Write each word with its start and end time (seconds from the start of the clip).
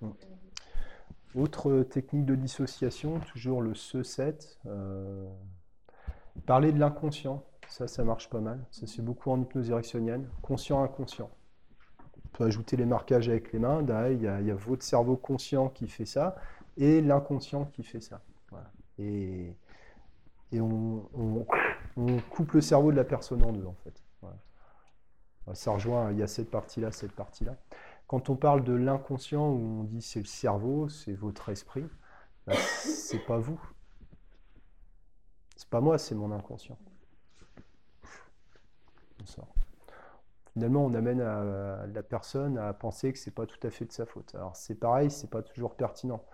Mm. 0.00 0.10
Autre 1.34 1.82
technique 1.82 2.26
de 2.26 2.36
dissociation, 2.36 3.18
toujours 3.20 3.60
le 3.60 3.74
ce-7. 3.74 4.58
Euh, 4.66 5.28
parler 6.46 6.72
de 6.72 6.78
l'inconscient, 6.78 7.44
ça, 7.68 7.88
ça 7.88 8.04
marche 8.04 8.30
pas 8.30 8.40
mal. 8.40 8.60
Ça, 8.70 8.86
c'est 8.86 9.02
beaucoup 9.02 9.30
en 9.30 9.40
hypnose 9.40 9.70
érectionnelle. 9.70 10.28
Conscient-inconscient. 10.42 11.30
On 12.24 12.28
peut 12.36 12.44
ajouter 12.44 12.76
les 12.76 12.86
marquages 12.86 13.28
avec 13.28 13.52
les 13.52 13.58
mains. 13.58 13.82
Il 14.10 14.22
y, 14.22 14.28
a, 14.28 14.54
votre 14.54 14.84
cerveau 14.84 15.16
conscient 15.16 15.68
qui 15.68 15.88
fait 15.88 16.06
ça 16.06 16.36
et 16.76 17.00
l'inconscient 17.00 17.64
qui 17.66 17.82
fait 17.82 18.00
ça. 18.00 18.20
Et, 18.98 19.56
et 20.52 20.60
on, 20.60 21.06
coupe 22.30 22.52
le 22.52 22.60
cerveau 22.60 22.92
de 22.92 22.96
la 22.96 23.04
personne 23.04 23.42
en 23.42 23.52
deux, 23.52 23.66
en 23.66 23.74
fait. 23.84 24.02
Ça 25.52 25.72
rejoint, 25.72 26.10
il 26.10 26.18
y 26.18 26.22
a 26.22 26.26
cette 26.26 26.50
partie-là, 26.50 26.90
cette 26.90 27.12
partie-là. 27.12 27.56
Quand 28.06 28.28
on 28.28 28.36
parle 28.36 28.64
de 28.64 28.74
l'inconscient, 28.74 29.48
où 29.48 29.80
on 29.80 29.84
dit 29.84 30.02
c'est 30.02 30.20
le 30.20 30.26
cerveau, 30.26 30.88
c'est 30.88 31.14
votre 31.14 31.48
esprit, 31.48 31.86
bah, 32.46 32.54
c'est 32.54 33.24
pas 33.26 33.38
vous. 33.38 33.60
C'est 35.56 35.68
pas 35.68 35.80
moi, 35.80 35.98
c'est 35.98 36.14
mon 36.14 36.32
inconscient. 36.32 36.78
Finalement, 40.52 40.84
on 40.84 40.94
amène 40.94 41.18
la 41.18 42.02
personne 42.02 42.58
à 42.58 42.72
penser 42.72 43.12
que 43.12 43.18
c'est 43.18 43.34
pas 43.34 43.46
tout 43.46 43.64
à 43.66 43.70
fait 43.70 43.86
de 43.86 43.92
sa 43.92 44.06
faute. 44.06 44.34
Alors 44.34 44.54
c'est 44.54 44.74
pareil, 44.76 45.10
c'est 45.10 45.30
pas 45.30 45.42
toujours 45.42 45.74
pertinent. 45.74 46.24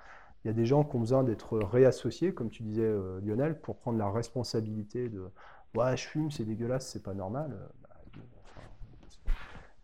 Il 0.45 0.49
y 0.49 0.51
a 0.51 0.55
des 0.55 0.67
gens 0.67 0.85
qui 0.85 0.97
ont 0.97 1.01
besoin 1.01 1.23
d'être 1.23 1.59
réassociés, 1.59 2.35
comme 2.35 2.51
tu 2.51 2.63
disais 2.63 2.83
euh, 2.83 3.21
Lionel, 3.21 3.61
pour 3.61 3.77
prendre 3.77 3.99
la 3.99 4.11
responsabilité 4.11 5.09
de 5.11 5.31
ouais, 5.75 5.97
je 5.97 6.09
fume, 6.09 6.31
c'est 6.31 6.45
dégueulasse, 6.45 6.89
c'est 6.89 7.03
pas 7.03 7.15
normal. 7.15 7.57
Bah, 7.83 7.89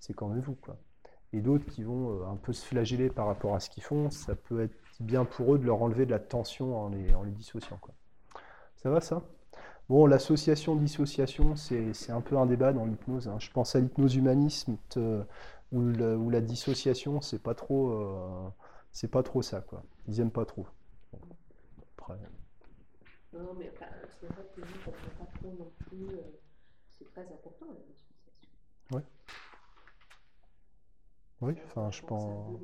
c'est 0.01 0.15
quand 0.15 0.29
même 0.29 0.41
vous, 0.41 0.55
quoi 0.55 0.77
et 1.33 1.41
d'autres 1.41 1.67
qui 1.67 1.83
vont 1.83 2.11
euh, 2.11 2.27
un 2.27 2.37
peu 2.37 2.53
se 2.53 2.65
flageller 2.65 3.11
par 3.11 3.27
rapport 3.27 3.55
à 3.55 3.61
ce 3.61 3.71
qu'ils 3.71 3.83
font, 3.83 4.11
ça 4.11 4.35
peut 4.35 4.63
être 4.63 4.75
bien 5.01 5.25
pour 5.25 5.55
eux 5.55 5.59
de 5.59 5.65
leur 5.65 5.83
enlever 5.83 6.07
de 6.07 6.11
la 6.11 6.19
tension 6.19 6.79
en 6.79 6.89
les, 6.89 7.15
en 7.15 7.23
les 7.23 7.33
dissociant. 7.33 7.79
Quoi. 7.81 7.95
Ça 8.77 8.91
va 8.91 9.01
ça? 9.01 9.23
Bon, 9.89 10.07
l'association-dissociation, 10.07 11.55
c'est 11.55 12.11
un 12.11 12.21
peu 12.21 12.37
un 12.37 12.47
débat 12.47 12.73
dans 12.73 12.87
l'hypnose. 12.87 13.29
Hein. 13.29 13.37
Je 13.39 13.51
pense 13.53 13.77
à 13.77 13.81
l'hypnose 13.81 14.17
humanisme 14.17 14.77
où, 14.97 15.79
où, 15.79 16.31
la 16.31 16.41
dissociation, 16.41 17.21
c'est 17.21 17.41
pas 17.41 17.55
trop, 17.55 17.91
euh, 17.91 18.49
c'est 18.91 19.11
pas 19.11 19.23
trop 19.23 19.43
ça, 19.43 19.61
quoi. 19.61 19.85
Ils 20.09 20.21
aiment 20.21 20.33
pas 20.33 20.45
trop. 20.45 20.67
Après. 21.97 22.19
Non, 23.33 23.55
mais 23.57 23.73
c'est 24.21 24.27
vrai 24.27 24.45
que 24.57 24.61
nous, 24.61 24.67
on 24.87 24.91
pas 24.91 25.31
trop 25.39 25.55
non 25.57 25.71
plus. 25.87 26.09
Euh, 26.09 26.23
c'est 26.89 27.05
très 27.13 27.23
important 27.23 27.67
la 27.69 27.81
dissociation. 27.87 28.53
Ouais. 28.93 29.03
Oui, 31.41 31.55
enfin, 31.67 31.91
je 31.91 32.03
pense. 32.03 32.61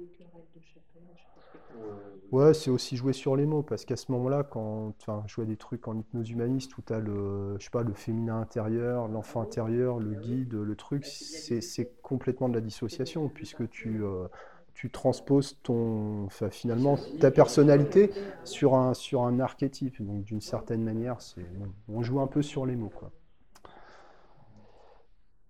Ouais, 2.31 2.55
c'est 2.55 2.71
aussi 2.71 2.97
jouer 2.97 3.13
sur 3.13 3.37
les 3.37 3.45
mots, 3.45 3.63
parce 3.63 3.85
qu'à 3.85 3.97
ce 3.97 4.11
moment-là, 4.13 4.43
quand 4.43 4.95
enfin, 5.01 5.23
je 5.27 5.37
vois 5.37 5.45
des 5.45 5.57
trucs 5.59 5.87
en 5.87 5.99
hypnose 5.99 6.31
humaniste 6.31 6.77
où 6.79 6.83
tu 6.83 6.93
as 6.93 6.99
le, 6.99 7.57
je 7.59 7.65
sais 7.65 7.71
pas, 7.71 7.83
le 7.83 7.93
féminin 7.93 8.41
intérieur, 8.41 9.07
l'enfant 9.09 9.43
intérieur, 9.43 9.99
le 9.99 10.15
guide, 10.15 10.55
le 10.55 10.75
truc, 10.77 11.05
c'est 11.05 11.93
complètement 12.01 12.49
de 12.49 12.55
la 12.55 12.63
dissociation, 12.63 13.29
puisque 13.29 13.69
tu, 13.69 14.03
euh, 14.03 14.29
tu 14.73 14.91
transposes 14.91 15.59
ton, 15.63 16.25
enfin, 16.25 16.49
finalement 16.49 16.97
ta 17.21 17.31
personnalité 17.31 18.11
sur 18.45 18.75
un, 18.77 18.95
sur 18.95 19.23
un 19.25 19.39
archétype. 19.39 20.03
Donc, 20.03 20.25
d'une 20.25 20.41
certaine 20.41 20.83
manière, 20.83 21.21
c'est, 21.21 21.45
on 21.89 22.03
joue 22.03 22.21
un 22.21 22.27
peu 22.27 22.41
sur 22.41 22.65
les 22.65 22.77
mots. 22.77 22.93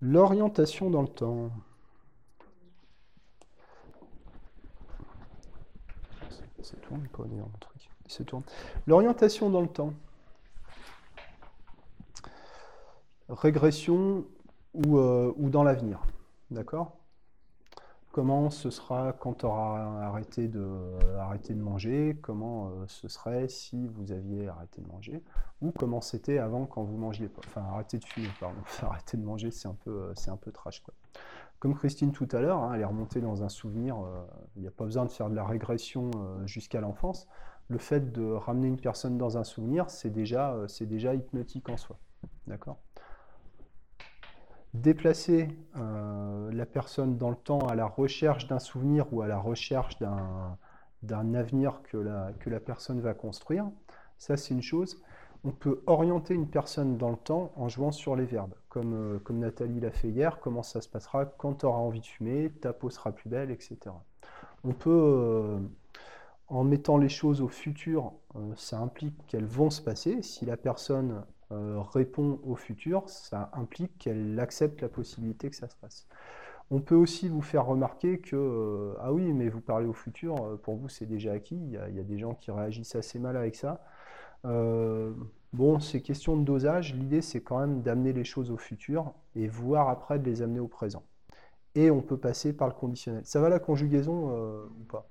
L'orientation 0.02 0.90
dans 0.90 1.00
le 1.00 1.08
temps. 1.08 1.50
L'orientation 8.86 9.50
dans 9.50 9.60
le 9.60 9.68
temps. 9.68 9.92
Régression 13.28 14.24
ou, 14.74 14.98
euh, 14.98 15.32
ou 15.36 15.48
dans 15.48 15.62
l'avenir. 15.62 16.02
D'accord? 16.50 16.96
Comment 18.12 18.50
ce 18.50 18.68
sera 18.68 19.14
quand 19.14 19.38
tu 19.38 19.46
auras 19.46 20.02
arrêté 20.02 20.46
de, 20.46 20.98
arrêté 21.18 21.54
de 21.54 21.60
manger? 21.62 22.18
Comment 22.20 22.68
euh, 22.68 22.84
ce 22.86 23.08
serait 23.08 23.48
si 23.48 23.88
vous 23.88 24.12
aviez 24.12 24.48
arrêté 24.48 24.82
de 24.82 24.88
manger? 24.88 25.22
Ou 25.62 25.70
comment 25.70 26.02
c'était 26.02 26.36
avant 26.36 26.66
quand 26.66 26.82
vous 26.82 26.98
mangiez 26.98 27.28
pas? 27.28 27.40
Enfin, 27.46 27.62
arrêter 27.62 27.98
de 27.98 28.04
fumer, 28.04 28.28
pardon. 28.38 28.60
arrêter 28.82 29.16
de 29.16 29.24
manger, 29.24 29.50
c'est 29.50 29.66
un, 29.66 29.76
peu, 29.82 29.90
euh, 29.90 30.12
c'est 30.14 30.30
un 30.30 30.36
peu 30.36 30.52
trash. 30.52 30.80
Quoi. 30.80 30.92
Comme 31.62 31.76
Christine 31.76 32.10
tout 32.10 32.26
à 32.32 32.40
l'heure, 32.40 32.58
hein, 32.58 32.72
elle 32.74 32.80
est 32.80 32.84
remontée 32.84 33.20
dans 33.20 33.44
un 33.44 33.48
souvenir, 33.48 33.96
euh, 33.96 34.26
il 34.56 34.62
n'y 34.62 34.66
a 34.66 34.72
pas 34.72 34.82
besoin 34.82 35.04
de 35.04 35.12
faire 35.12 35.30
de 35.30 35.36
la 35.36 35.44
régression 35.44 36.10
euh, 36.16 36.44
jusqu'à 36.44 36.80
l'enfance. 36.80 37.28
Le 37.68 37.78
fait 37.78 38.10
de 38.10 38.32
ramener 38.32 38.66
une 38.66 38.80
personne 38.80 39.16
dans 39.16 39.38
un 39.38 39.44
souvenir, 39.44 39.88
c'est 39.88 40.10
déjà, 40.10 40.54
euh, 40.54 40.66
hypnotique 41.14 41.68
en 41.68 41.76
soi. 41.76 42.00
D'accord? 42.48 42.78
Déplacer 44.74 45.56
la 45.76 46.66
personne 46.66 47.16
dans 47.16 47.30
le 47.30 47.36
temps 47.36 47.60
à 47.68 47.76
la 47.76 47.86
recherche 47.86 48.48
d'un 48.48 48.58
souvenir 48.58 49.06
ou 49.12 49.22
à 49.22 49.28
la 49.28 49.38
recherche 49.38 50.00
d'un 50.00 51.34
avenir 51.34 51.80
que 51.84 51.98
la 51.98 52.60
personne 52.60 53.00
va 53.00 53.14
construire, 53.14 53.70
ça 54.18 54.36
c'est 54.36 54.52
une 54.52 54.62
chose 54.62 55.00
on 55.44 55.50
peut 55.50 55.82
orienter 55.86 56.34
une 56.34 56.46
personne 56.46 56.96
dans 56.96 57.10
le 57.10 57.16
temps 57.16 57.52
en 57.56 57.68
jouant 57.68 57.90
sur 57.90 58.14
les 58.14 58.24
verbes, 58.24 58.54
comme, 58.68 58.94
euh, 58.94 59.18
Nathalie 59.30 59.80
l'a 59.80 59.90
fait 59.90 60.08
hier, 60.08 60.38
comment 60.40 60.62
ça 60.62 60.80
se 60.80 60.88
passera 60.88 61.24
quand 61.26 61.54
tu 61.54 61.66
auras 61.66 61.78
envie 61.78 62.00
de 62.00 62.06
fumer, 62.06 62.50
ta 62.60 62.72
peau 62.72 62.90
sera 62.90 63.12
plus 63.12 63.28
belle, 63.28 63.50
etc. 63.50 63.78
On 64.64 64.72
peut, 64.72 64.90
euh, 64.90 65.58
en 66.48 66.64
mettant 66.64 66.96
les 66.96 67.08
choses 67.08 67.40
au 67.40 67.48
futur, 67.48 68.12
euh, 68.36 68.52
ça 68.56 68.78
implique 68.78 69.26
qu'elles 69.26 69.46
vont 69.46 69.70
se 69.70 69.82
passer. 69.82 70.22
Si 70.22 70.46
la 70.46 70.56
personne 70.56 71.24
répond 71.92 72.40
au 72.44 72.54
futur, 72.54 73.06
ça 73.10 73.50
implique 73.52 73.98
qu'elle 73.98 74.40
accepte 74.40 74.80
la 74.80 74.88
possibilité 74.88 75.50
que 75.50 75.56
ça 75.56 75.68
se 75.68 75.76
passe. 75.76 76.06
On 76.70 76.80
peut 76.80 76.94
aussi 76.94 77.28
vous 77.28 77.42
faire 77.42 77.66
remarquer 77.66 78.20
que, 78.20 78.94
ah 79.00 79.12
oui, 79.12 79.34
mais 79.34 79.50
vous 79.50 79.60
parlez 79.60 79.86
au 79.86 79.92
futur, 79.92 80.58
pour 80.62 80.76
vous 80.76 80.88
c'est 80.88 81.04
déjà 81.04 81.32
acquis, 81.32 81.56
il 81.56 81.72
y, 81.72 81.76
a, 81.76 81.88
des 81.90 82.18
gens 82.18 82.32
qui 82.32 82.50
réagissent 82.50 82.94
assez 82.96 83.18
mal 83.18 83.36
avec 83.36 83.54
ça. 83.54 83.82
Euh, 84.44 85.12
bon, 85.52 85.80
c'est 85.80 86.00
question 86.00 86.36
de 86.36 86.44
dosage. 86.44 86.94
L'idée, 86.94 87.22
c'est 87.22 87.40
quand 87.40 87.58
même 87.58 87.82
d'amener 87.82 88.12
les 88.12 88.24
choses 88.24 88.50
au 88.50 88.56
futur 88.56 89.12
et 89.34 89.46
voir 89.48 89.88
après 89.88 90.18
de 90.18 90.24
les 90.24 90.42
amener 90.42 90.60
au 90.60 90.68
présent. 90.68 91.02
Et 91.74 91.90
on 91.90 92.02
peut 92.02 92.18
passer 92.18 92.52
par 92.52 92.68
le 92.68 92.74
conditionnel. 92.74 93.24
Ça 93.24 93.40
va 93.40 93.48
la 93.48 93.58
conjugaison 93.58 94.30
euh, 94.30 94.64
ou 94.80 94.84
pas? 94.84 95.08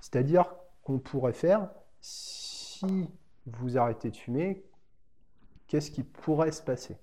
C'est-à-dire 0.00 0.52
qu'on 0.82 0.98
pourrait 0.98 1.32
faire, 1.32 1.70
si 2.00 3.08
vous 3.46 3.78
arrêtez 3.78 4.10
de 4.10 4.16
fumer, 4.16 4.64
qu'est-ce 5.68 5.90
qui 5.90 6.02
pourrait 6.02 6.52
se 6.52 6.62
passer? 6.62 6.96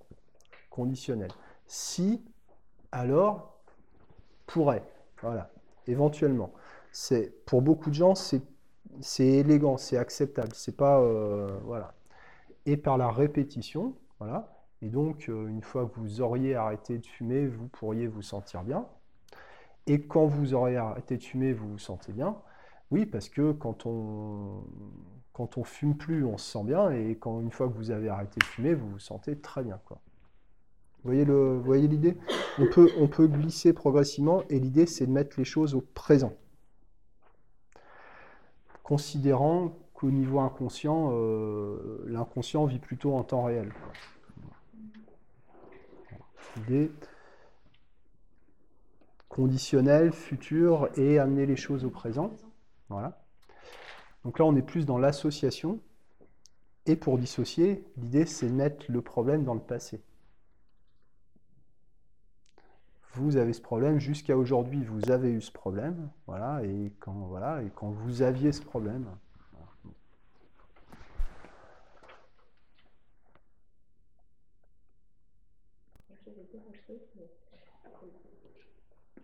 Conditionnel. 0.68 1.30
Si, 1.66 2.22
alors, 2.92 3.58
pourrait. 4.46 4.86
Voilà, 5.22 5.50
éventuellement. 5.86 6.52
C'est 6.92 7.32
Pour 7.46 7.62
beaucoup 7.62 7.90
de 7.90 7.94
gens, 7.94 8.14
c'est 8.14 8.42
c'est 9.00 9.26
élégant, 9.26 9.76
c'est 9.76 9.96
acceptable, 9.96 10.50
c'est 10.54 10.76
pas 10.76 11.00
euh, 11.00 11.58
voilà. 11.64 11.94
Et 12.66 12.76
par 12.76 12.98
la 12.98 13.10
répétition, 13.10 13.94
voilà. 14.18 14.52
Et 14.82 14.88
donc, 14.88 15.28
euh, 15.28 15.48
une 15.48 15.62
fois 15.62 15.86
que 15.86 15.98
vous 16.00 16.20
auriez 16.20 16.54
arrêté 16.54 16.98
de 16.98 17.06
fumer, 17.06 17.46
vous 17.46 17.68
pourriez 17.68 18.06
vous 18.06 18.22
sentir 18.22 18.62
bien. 18.62 18.86
Et 19.86 20.00
quand 20.02 20.26
vous 20.26 20.54
aurez 20.54 20.76
arrêté 20.76 21.16
de 21.16 21.22
fumer, 21.22 21.52
vous 21.52 21.72
vous 21.72 21.78
sentez 21.78 22.12
bien. 22.12 22.36
Oui, 22.90 23.06
parce 23.06 23.28
que 23.28 23.52
quand 23.52 23.86
on 23.86 24.64
quand 25.32 25.56
on 25.56 25.64
fume 25.64 25.96
plus, 25.96 26.24
on 26.24 26.36
se 26.36 26.52
sent 26.52 26.64
bien, 26.64 26.90
et 26.90 27.16
quand 27.16 27.40
une 27.40 27.50
fois 27.50 27.68
que 27.68 27.74
vous 27.74 27.90
avez 27.90 28.10
arrêté 28.10 28.38
de 28.40 28.44
fumer, 28.44 28.74
vous 28.74 28.90
vous 28.90 28.98
sentez 28.98 29.38
très 29.38 29.62
bien, 29.62 29.80
quoi. 29.86 29.98
Vous 31.02 31.10
voyez 31.10 31.24
le, 31.24 31.58
voyez 31.58 31.88
l'idée? 31.88 32.18
On 32.58 32.66
peut, 32.66 32.90
on 32.98 33.08
peut 33.08 33.26
glisser 33.26 33.72
progressivement, 33.72 34.42
et 34.50 34.58
l'idée 34.60 34.84
c'est 34.84 35.06
de 35.06 35.12
mettre 35.12 35.38
les 35.38 35.44
choses 35.44 35.74
au 35.74 35.80
présent 35.80 36.34
considérant 38.90 39.78
qu'au 39.94 40.10
niveau 40.10 40.40
inconscient, 40.40 41.10
euh, 41.12 42.02
l'inconscient 42.08 42.64
vit 42.64 42.80
plutôt 42.80 43.14
en 43.14 43.22
temps 43.22 43.44
réel. 43.44 43.72
Idée 46.56 46.90
conditionnelle, 49.28 50.10
future 50.10 50.88
et 50.96 51.20
amener 51.20 51.46
les 51.46 51.54
choses 51.54 51.84
au 51.84 51.90
présent. 51.90 52.32
Voilà. 52.88 53.22
Donc 54.24 54.40
là, 54.40 54.44
on 54.44 54.56
est 54.56 54.62
plus 54.62 54.86
dans 54.86 54.98
l'association. 54.98 55.78
Et 56.86 56.96
pour 56.96 57.16
dissocier, 57.16 57.84
l'idée, 57.96 58.26
c'est 58.26 58.48
de 58.48 58.54
mettre 58.54 58.86
le 58.88 59.02
problème 59.02 59.44
dans 59.44 59.54
le 59.54 59.60
passé 59.60 60.02
vous 63.14 63.36
avez 63.36 63.52
ce 63.52 63.60
problème, 63.60 63.98
jusqu'à 63.98 64.36
aujourd'hui, 64.36 64.84
vous 64.84 65.10
avez 65.10 65.32
eu 65.32 65.40
ce 65.40 65.50
problème, 65.50 66.10
voilà, 66.26 66.62
et 66.64 66.92
quand, 67.00 67.26
voilà, 67.28 67.62
et 67.62 67.70
quand 67.70 67.90
vous 67.90 68.22
aviez 68.22 68.52
ce 68.52 68.62
problème. 68.62 69.06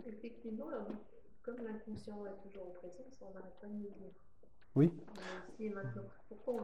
Effectivement, 0.06 0.67
comme 1.43 1.56
l'inconscient 1.65 2.27
est 2.27 2.43
toujours 2.43 2.69
au 2.69 2.73
présent, 2.73 3.05
ça, 3.11 3.27
on 3.29 3.35
n'arrête 3.35 3.61
pas 3.61 3.67
de 3.69 3.73
le 3.75 3.79
dire. 3.79 4.12
Oui. 4.75 4.93
Ici 5.49 5.65
et 5.65 5.71
maintenant, 5.71 6.03
pourquoi 6.29 6.55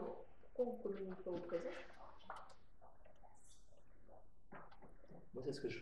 on 0.59 0.77
ne 0.77 0.83
communique 0.83 1.23
pas 1.25 1.31
au 1.31 1.39
présent 1.39 1.71
Moi, 4.51 4.61
c'est 4.81 4.87
ce 4.87 4.99
que 5.01 5.15
je 5.15 5.15
fais. 5.15 5.22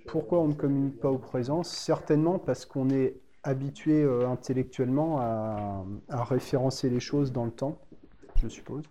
Pourquoi 0.06 0.40
on 0.40 0.48
ne 0.48 0.54
communique 0.54 1.00
pas 1.00 1.10
au 1.10 1.18
présent? 1.18 1.62
Certainement 1.62 2.38
parce 2.38 2.66
qu'on 2.66 2.90
est 2.90 3.20
habitué 3.42 4.02
euh, 4.02 4.28
intellectuellement 4.28 5.18
à, 5.20 5.84
à 6.08 6.24
référencer 6.24 6.90
les 6.90 7.00
choses 7.00 7.32
dans 7.32 7.44
le 7.44 7.50
temps, 7.50 7.78
je 8.36 8.48
suppose. 8.48 8.84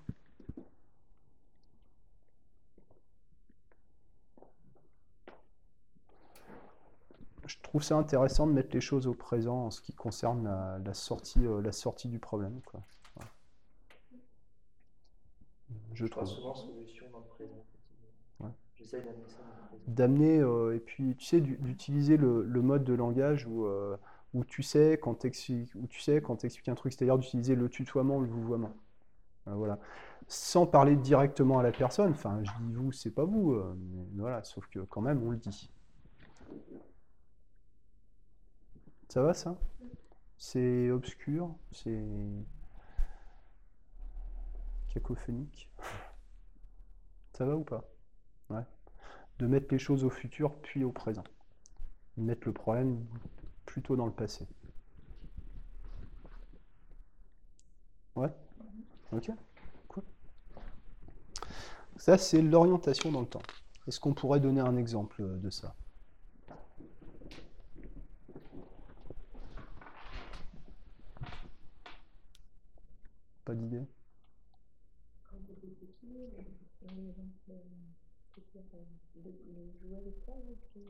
Je 7.45 7.55
trouve 7.63 7.83
ça 7.83 7.95
intéressant 7.95 8.47
de 8.47 8.51
mettre 8.51 8.69
les 8.73 8.81
choses 8.81 9.07
au 9.07 9.13
présent 9.13 9.65
en 9.65 9.71
ce 9.71 9.81
qui 9.81 9.93
concerne 9.93 10.43
la, 10.43 10.79
la 10.83 10.93
sortie, 10.93 11.45
euh, 11.45 11.61
la 11.61 11.71
sortie 11.71 12.07
du 12.07 12.19
problème. 12.19 12.61
Quoi. 12.65 12.81
Je 15.93 16.05
trouve. 16.05 16.25
souvent 16.25 16.55
solution 16.55 17.05
dans 17.11 17.19
le 17.19 17.25
présent. 17.25 17.55
effectivement. 17.55 18.47
Ouais. 18.47 18.51
J'essaye 18.51 18.69
d'amener 19.87 20.39
euh, 20.39 20.75
et 20.75 20.79
puis 20.79 21.15
tu 21.17 21.25
sais 21.25 21.41
du- 21.41 21.57
d'utiliser 21.57 22.17
le, 22.17 22.43
mode 22.61 22.83
de 22.83 22.93
langage 22.93 23.45
où, 23.47 23.65
euh, 23.65 23.97
tu 24.47 24.61
sais 24.63 24.99
quand 25.01 25.15
tu 25.89 26.01
sais 26.01 26.21
quand 26.21 26.37
un 26.71 26.75
truc 26.75 26.93
c'est-à-dire 26.93 27.17
d'utiliser 27.17 27.55
le 27.55 27.69
tutoiement 27.69 28.19
le 28.19 28.27
vouvoiement. 28.27 28.73
Euh, 29.47 29.53
voilà. 29.55 29.79
Sans 30.27 30.65
parler 30.67 30.95
directement 30.95 31.59
à 31.59 31.63
la 31.63 31.71
personne 31.71 32.11
enfin 32.11 32.39
je 32.43 32.51
dis 32.63 32.73
vous 32.73 32.91
c'est 32.91 33.11
pas 33.11 33.25
vous 33.25 33.53
mais 34.13 34.21
voilà 34.21 34.43
sauf 34.43 34.67
que 34.67 34.79
quand 34.79 35.01
même 35.01 35.23
on 35.23 35.31
le 35.31 35.37
dit. 35.37 35.69
Ça 39.09 39.21
va 39.21 39.33
ça? 39.33 39.57
C'est 40.37 40.91
obscur 40.91 41.55
c'est 41.71 42.03
cacophonique. 44.89 45.69
Ça 47.33 47.45
va 47.45 47.55
ou 47.55 47.63
pas? 47.63 47.83
De 49.39 49.47
mettre 49.47 49.67
les 49.71 49.79
choses 49.79 50.03
au 50.03 50.09
futur 50.09 50.53
puis 50.61 50.83
au 50.83 50.91
présent. 50.91 51.23
Mettre 52.17 52.47
le 52.47 52.53
problème 52.53 53.05
plutôt 53.65 53.95
dans 53.95 54.05
le 54.05 54.11
passé. 54.11 54.45
Ouais 58.15 58.29
Ok 59.13 59.31
Cool. 59.87 60.03
Ça, 61.95 62.17
c'est 62.17 62.41
l'orientation 62.41 63.11
dans 63.11 63.21
le 63.21 63.27
temps. 63.27 63.41
Est-ce 63.87 63.99
qu'on 63.99 64.13
pourrait 64.13 64.41
donner 64.41 64.61
un 64.61 64.75
exemple 64.75 65.23
de 65.39 65.49
ça? 65.49 65.73
Pas 73.45 73.55
d'idée? 73.55 73.87
De, 79.23 79.29
de 79.31 79.71
jouer 79.79 79.97
avec 79.97 80.17
ça, 80.25 80.33
et 80.33 80.55
puis. 80.71 80.83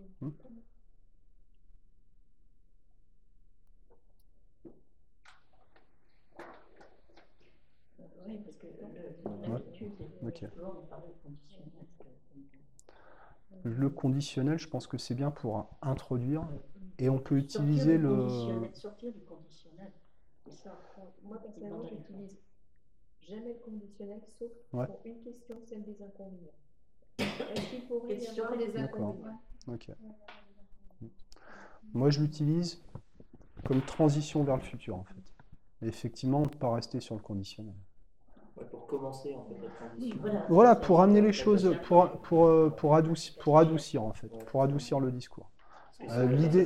Oui, 8.26 8.38
parce 8.44 8.58
que 8.58 8.68
Ouais. 8.68 9.48
l'habitude, 9.48 9.96
de 9.98 10.04
conditionnel. 11.24 11.82
Le 13.64 13.90
conditionnel, 13.90 14.60
je 14.60 14.68
pense 14.68 14.88
que 14.88 14.98
c'est 14.98 15.16
bien 15.16 15.32
pour 15.32 15.70
introduire 15.82 16.48
et 16.98 17.10
on 17.10 17.20
peut 17.20 17.40
Sortir 17.42 17.62
utiliser 17.62 17.98
le. 17.98 18.28
Sortir 18.74 19.12
du 19.14 19.22
conditionnel. 19.22 19.92
Ça, 20.48 20.80
Moi, 21.24 21.40
personnellement, 21.42 21.84
j'utilise 21.86 22.40
jamais 23.22 23.54
le 23.54 23.60
conditionnel, 23.60 24.22
sauf 24.28 24.52
Ouais. 24.74 24.88
pour 24.88 25.00
une 25.06 25.22
question, 25.22 25.60
celle 25.64 25.84
des 25.84 26.02
inconvénients. 26.02 26.54
Moi, 31.94 32.10
je 32.10 32.22
l'utilise 32.22 32.82
comme 33.66 33.82
transition 33.82 34.44
vers 34.44 34.56
le 34.58 34.62
futur, 34.62 34.96
en 34.96 35.04
fait. 35.04 35.16
Et 35.82 35.88
effectivement, 35.88 36.44
pas 36.44 36.74
rester 36.74 37.00
sur 37.00 37.16
le 37.16 37.22
conditionnel. 37.22 37.76
Ouais, 38.58 38.66
pour 38.66 38.88
commencer, 38.88 39.34
en 39.36 39.44
fait, 39.46 39.56
la 39.62 39.70
transition. 39.70 40.18
Voilà. 40.50 40.76
Pour 40.76 41.02
amener 41.02 41.22
les 41.22 41.34
choses, 41.34 41.76
pour, 41.84 42.04
ça, 42.04 42.10
pour, 42.24 42.76
pour, 42.76 42.96
adoucir, 42.96 43.36
pour 43.42 43.58
adoucir, 43.58 44.04
en 44.04 44.14
fait, 44.14 44.30
pour 44.46 44.62
adoucir 44.64 45.00
le 45.00 45.12
discours. 45.12 45.50
Euh, 46.10 46.26
l'idée- 46.28 46.66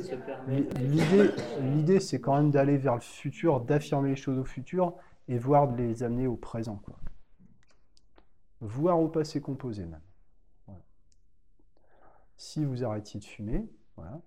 L'idée, 0.78 1.30
l'idée, 1.60 2.00
c'est 2.00 2.20
quand 2.20 2.36
même 2.36 2.50
d'aller 2.50 2.76
vers 2.76 2.94
le 2.94 3.00
futur, 3.00 3.60
d'affirmer 3.60 4.10
les 4.10 4.16
choses 4.16 4.38
au 4.38 4.44
futur 4.44 4.94
et 5.28 5.38
voir 5.38 5.68
de 5.68 5.76
les 5.76 6.02
amener 6.02 6.26
au 6.26 6.36
présent, 6.36 6.76
quoi. 6.76 6.96
Voire 8.60 9.00
au 9.00 9.08
passé 9.08 9.40
composé, 9.40 9.84
même. 9.84 10.00
Si 12.36 12.64
vous 12.64 12.84
arrêtiez 12.84 13.20
de 13.20 13.24
fumer, 13.24 13.68
voilà. 13.96 14.20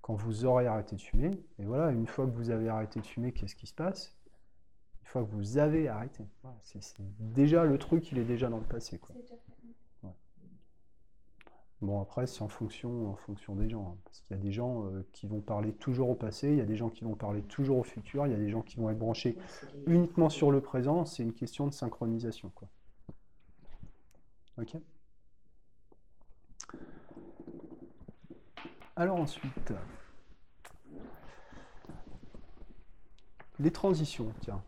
Quand 0.00 0.14
vous 0.14 0.44
aurez 0.44 0.66
arrêté 0.66 0.96
de 0.96 1.00
fumer, 1.00 1.30
et 1.58 1.64
voilà, 1.64 1.90
une 1.90 2.06
fois 2.06 2.26
que 2.26 2.32
vous 2.32 2.50
avez 2.50 2.68
arrêté 2.68 3.00
de 3.00 3.06
fumer, 3.06 3.32
qu'est-ce 3.32 3.56
qui 3.56 3.66
se 3.66 3.74
passe? 3.74 4.14
Une 5.02 5.06
fois 5.06 5.22
que 5.24 5.30
vous 5.30 5.58
avez 5.58 5.88
arrêté. 5.88 6.24
Voilà, 6.42 6.58
c'est, 6.62 6.80
déjà 7.20 7.64
le 7.64 7.78
truc, 7.78 8.12
il 8.12 8.18
est 8.18 8.24
déjà 8.24 8.48
dans 8.48 8.58
le 8.58 8.64
passé, 8.64 8.98
quoi. 8.98 9.14
Bon, 11.84 12.00
après, 12.00 12.26
c'est 12.26 12.40
en 12.40 12.48
fonction, 12.48 13.10
en 13.10 13.16
fonction 13.16 13.54
des 13.54 13.68
gens. 13.68 13.92
hein, 13.92 13.98
parce 14.04 14.20
qu'il 14.20 14.34
y 14.34 14.40
a 14.40 14.42
des 14.42 14.52
gens 14.52 14.86
euh, 14.86 15.06
qui 15.12 15.26
vont 15.26 15.40
parler 15.42 15.72
toujours 15.72 16.08
au 16.08 16.14
passé, 16.14 16.48
il 16.48 16.56
y 16.56 16.62
a 16.62 16.64
des 16.64 16.76
gens 16.76 16.88
qui 16.88 17.04
vont 17.04 17.14
parler 17.14 17.42
toujours 17.42 17.78
au 17.78 17.82
futur, 17.82 18.26
il 18.26 18.32
y 18.32 18.34
a 18.34 18.38
des 18.38 18.48
gens 18.48 18.62
qui 18.62 18.76
vont 18.76 18.88
être 18.88 18.98
branchés 18.98 19.36
uniquement 19.86 20.30
sur 20.30 20.50
le 20.50 20.62
présent. 20.62 21.04
C'est 21.04 21.22
une 21.22 21.34
question 21.34 21.66
de 21.66 21.72
synchronisation. 21.72 22.50
Quoi. 22.54 22.68
Ok? 24.58 24.76
Alors 28.96 29.18
ensuite, 29.18 29.72
les 33.58 33.70
transitions. 33.70 34.32
Tiens, 34.40 34.62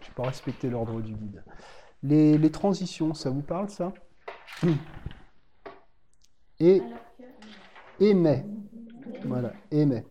je 0.00 0.08
n'ai 0.08 0.14
pas 0.14 0.24
respecté 0.24 0.70
l'ordre 0.70 1.00
du 1.00 1.14
guide. 1.14 1.44
Les, 2.02 2.50
transitions, 2.50 3.14
ça 3.14 3.30
vous 3.30 3.42
parle 3.42 3.68
ça? 3.68 3.92
Et 6.58 6.80
que, 6.80 6.80
émet. 8.00 8.46
Voilà, 9.24 9.52
émet. 9.70 10.06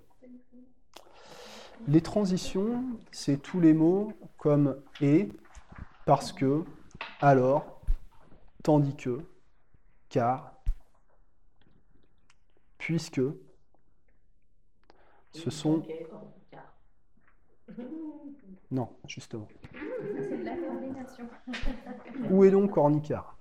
Les 1.87 2.01
transitions, 2.01 2.83
c'est 3.11 3.41
tous 3.41 3.59
les 3.59 3.73
mots 3.73 4.13
comme 4.37 4.81
et, 5.01 5.29
parce 6.05 6.31
que, 6.31 6.63
alors, 7.21 7.81
tandis 8.63 8.95
que, 8.95 9.19
car, 10.09 10.53
puisque. 12.77 13.21
Ce 15.31 15.49
sont. 15.49 15.83
Oh. 16.11 16.15
Non, 18.71 18.89
justement. 19.07 19.47
c'est 19.71 20.37
de 20.37 20.43
la 20.43 20.55
coordination. 20.57 21.25
Où 22.29 22.43
est 22.43 22.51
donc 22.51 22.75
Ornicard 22.77 23.37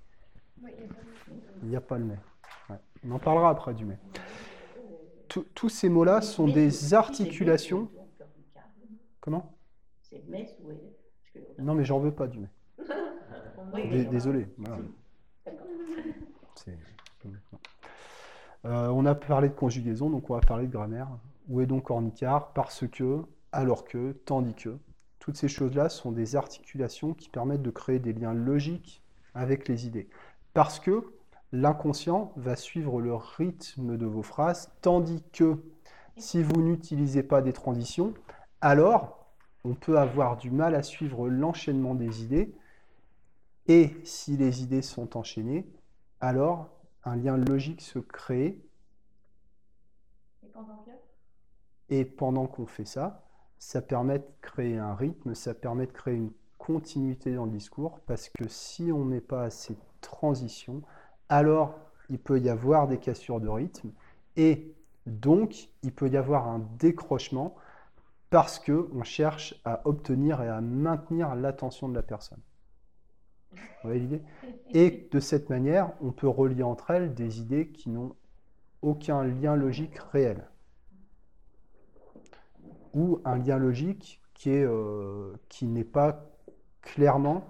Oui, 0.63 0.71
il 0.79 0.85
y 0.85 0.85
a 0.85 0.89
pas 0.89 0.95
de- 0.95 1.63
Il 1.63 1.69
n'y 1.69 1.77
a 1.77 1.81
pas 1.81 1.99
le 1.99 2.05
mais. 2.05 2.19
Ouais. 2.71 2.77
On 3.07 3.13
en 3.13 3.19
parlera 3.19 3.51
après 3.51 3.75
du 3.75 3.85
mais. 3.85 3.99
Tous- 5.29 5.47
tous 5.55 5.69
ces 5.69 5.89
mots-là 5.89 6.21
sont 6.23 6.47
des 6.47 6.95
articulations. 6.95 7.91
Comment 9.21 9.55
C'est 10.03 10.23
mais 10.29 10.57
ou 10.63 10.71
est. 10.71 10.75
parce 10.77 11.47
que- 11.57 11.63
Non, 11.63 11.75
mais 11.75 11.85
j'en 11.85 11.99
veux 11.99 12.13
pas 12.15 12.27
du 12.27 12.39
mais. 12.39 14.05
Désolé. 14.07 14.47
voilà. 14.57 14.79
Euh, 18.65 18.89
on 18.89 19.07
a 19.07 19.15
parlé 19.15 19.49
de 19.49 19.55
conjugaison, 19.55 20.11
donc 20.11 20.29
on 20.31 20.35
va 20.35 20.41
parler 20.41 20.67
de 20.67 20.73
grammaire. 20.73 21.09
Où 21.49 21.61
est 21.61 21.67
donc 21.67 21.91
ornicard 21.91 22.53
Parce 22.53 22.87
que, 22.87 23.23
alors 23.53 23.85
que, 23.85 24.13
tandis 24.25 24.55
que. 24.55 24.79
Toutes 25.19 25.37
ces 25.37 25.49
choses-là 25.49 25.89
sont 25.89 26.13
des 26.13 26.37
articulations 26.37 27.13
qui 27.13 27.29
permettent 27.29 27.63
de 27.63 27.71
créer 27.71 27.99
des 27.99 28.13
liens 28.13 28.33
logiques 28.33 29.03
avec 29.35 29.69
les 29.69 29.87
idées. 29.87 30.09
Parce 30.55 30.81
que 30.81 31.13
l'inconscient 31.53 32.33
va 32.37 32.57
suivre 32.57 33.01
le 33.01 33.15
rythme 33.15 33.97
de 33.97 34.07
vos 34.07 34.23
phrases, 34.23 34.71
tandis 34.81 35.23
que 35.33 35.59
si 36.17 36.43
vous 36.43 36.63
n'utilisez 36.63 37.23
pas 37.23 37.43
des 37.43 37.53
transitions, 37.53 38.15
alors 38.61 39.27
on 39.65 39.75
peut 39.75 39.99
avoir 39.99 40.37
du 40.37 40.51
mal 40.51 40.75
à 40.75 40.83
suivre 40.83 41.29
l'enchaînement 41.29 41.95
des 41.95 42.23
idées. 42.23 42.55
Et 43.67 43.95
si 44.05 44.37
les 44.37 44.63
idées 44.63 44.83
sont 44.83 45.17
enchaînées, 45.17 45.67
alors 46.21 46.71
un 47.05 47.17
lien 47.17 47.37
logique 47.37 47.83
se 47.83 47.99
crée 47.99 48.61
Et 50.43 50.51
et 51.91 52.05
pendant 52.05 52.47
qu'on 52.47 52.67
fait 52.67 52.85
ça, 52.85 53.23
ça 53.59 53.83
permet 53.83 54.19
de 54.19 54.27
créer 54.41 54.79
un 54.79 54.95
rythme, 54.95 55.35
ça 55.35 55.55
permet 55.55 55.87
de 55.87 55.93
créer 55.93 56.15
une 56.15 56.33
continuité 56.59 57.35
dans 57.35 57.45
le 57.45 57.51
discours 57.51 58.01
parce 58.07 58.29
que 58.29 58.49
si 58.49 58.93
on 58.93 59.05
met 59.05 59.21
pas 59.21 59.45
assez 59.45 59.75
de 59.75 59.81
transition, 60.01 60.83
alors 61.29 61.75
il 62.11 62.19
peut 62.19 62.41
y 62.41 62.49
avoir 62.49 62.89
des 62.89 62.99
cassures 62.99 63.41
de 63.41 63.49
rythme 63.49 63.91
et 64.37 64.75
donc 65.07 65.71
il 65.83 65.93
peut 65.93 66.09
y 66.09 66.17
avoir 66.17 66.49
un 66.49 66.61
décrochement 66.79 67.55
parce 68.31 68.59
que 68.59 68.89
on 68.95 69.03
cherche 69.03 69.61
à 69.65 69.81
obtenir 69.87 70.43
et 70.43 70.49
à 70.49 70.61
maintenir 70.61 71.35
l'attention 71.35 71.89
de 71.89 71.95
la 71.95 72.03
personne. 72.03 72.41
Vous 73.53 73.61
voyez 73.85 74.01
l'idée? 74.01 74.23
Et 74.73 75.09
de 75.11 75.21
cette 75.21 75.49
manière, 75.49 75.93
on 76.03 76.13
peut 76.13 76.29
relier 76.29 76.63
entre 76.63 76.91
elles 76.91 77.15
des 77.15 77.41
idées 77.41 77.69
qui 77.69 77.89
n'ont 77.89 78.15
aucun 78.83 79.25
lien 79.25 79.57
logique 79.57 79.99
réel. 80.13 80.45
Ou 82.95 83.21
un 83.25 83.37
lien 83.37 83.59
logique 83.59 84.21
qui 84.35 84.51
euh, 84.51 85.33
n'est 85.63 85.85
pas 85.85 86.25
clairement 86.83 87.45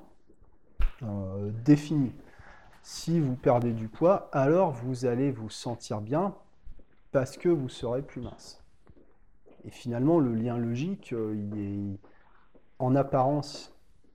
euh, 1.03 1.51
défini. 1.65 2.13
Si 2.83 3.21
vous 3.21 3.37
perdez 3.37 3.73
du 3.73 3.89
poids, 3.89 4.31
alors 4.33 4.73
vous 4.73 5.05
allez 5.05 5.31
vous 5.31 5.51
sentir 5.51 6.01
bien 6.01 6.35
parce 7.13 7.37
que 7.37 7.49
vous 7.49 7.69
serez 7.69 8.03
plus 8.03 8.21
mince. 8.21 8.65
Et 9.65 9.71
finalement, 9.71 10.19
le 10.19 10.35
lien 10.35 10.57
logique, 10.57 11.13
euh, 11.13 11.95
en 12.79 12.95
apparence, 12.95 13.75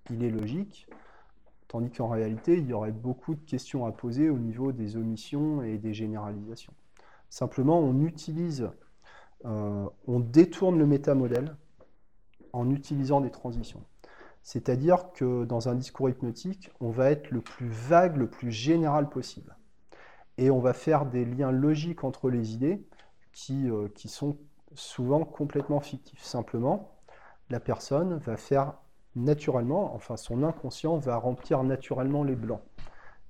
il 0.09 0.23
est 0.23 0.29
logique, 0.29 0.87
tandis 1.67 1.91
qu'en 1.91 2.09
réalité, 2.09 2.57
il 2.57 2.67
y 2.67 2.73
aurait 2.73 2.91
beaucoup 2.91 3.35
de 3.35 3.45
questions 3.45 3.85
à 3.85 3.91
poser 3.91 4.29
au 4.29 4.39
niveau 4.39 4.71
des 4.71 4.95
omissions 4.97 5.61
et 5.61 5.77
des 5.77 5.93
généralisations. 5.93 6.73
Simplement, 7.29 7.79
on 7.79 7.99
utilise, 8.01 8.69
euh, 9.45 9.87
on 10.07 10.19
détourne 10.19 10.77
le 10.77 10.85
métamodèle 10.85 11.55
en 12.53 12.69
utilisant 12.69 13.21
des 13.21 13.31
transitions. 13.31 13.83
C'est-à-dire 14.41 15.11
que 15.13 15.45
dans 15.45 15.69
un 15.69 15.75
discours 15.75 16.09
hypnotique, 16.09 16.69
on 16.79 16.89
va 16.89 17.11
être 17.11 17.31
le 17.31 17.41
plus 17.41 17.69
vague, 17.69 18.17
le 18.17 18.29
plus 18.29 18.51
général 18.51 19.09
possible. 19.09 19.55
Et 20.37 20.51
on 20.51 20.59
va 20.59 20.73
faire 20.73 21.05
des 21.05 21.25
liens 21.25 21.51
logiques 21.51 22.03
entre 22.03 22.29
les 22.29 22.53
idées 22.53 22.85
qui, 23.31 23.69
euh, 23.69 23.87
qui 23.95 24.09
sont 24.09 24.37
souvent 24.73 25.23
complètement 25.23 25.79
fictifs. 25.79 26.23
Simplement, 26.23 26.97
la 27.49 27.59
personne 27.59 28.17
va 28.17 28.37
faire 28.37 28.73
naturellement, 29.15 29.93
enfin 29.93 30.17
son 30.17 30.43
inconscient 30.43 30.97
va 30.97 31.17
remplir 31.17 31.63
naturellement 31.63 32.23
les 32.23 32.35
blancs. 32.35 32.61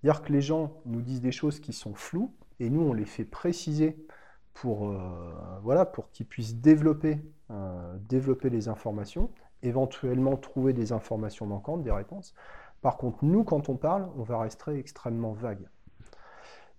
C'est-à-dire 0.01 0.21
que 0.21 0.33
les 0.33 0.41
gens 0.41 0.81
nous 0.85 1.01
disent 1.01 1.21
des 1.21 1.31
choses 1.31 1.59
qui 1.59 1.73
sont 1.73 1.93
floues 1.93 2.33
et 2.59 2.69
nous 2.69 2.81
on 2.81 2.93
les 2.93 3.05
fait 3.05 3.25
préciser 3.25 4.05
pour, 4.53 4.89
euh, 4.89 5.59
voilà, 5.61 5.85
pour 5.85 6.09
qu'ils 6.11 6.27
puissent 6.27 6.55
développer, 6.55 7.19
euh, 7.51 7.97
développer 8.07 8.49
les 8.49 8.67
informations, 8.67 9.29
éventuellement 9.61 10.37
trouver 10.37 10.73
des 10.73 10.91
informations 10.91 11.45
manquantes, 11.45 11.83
des 11.83 11.91
réponses. 11.91 12.33
Par 12.81 12.97
contre, 12.97 13.23
nous, 13.23 13.43
quand 13.43 13.69
on 13.69 13.77
parle, 13.77 14.09
on 14.17 14.23
va 14.23 14.39
rester 14.39 14.77
extrêmement 14.77 15.33
vague. 15.33 15.67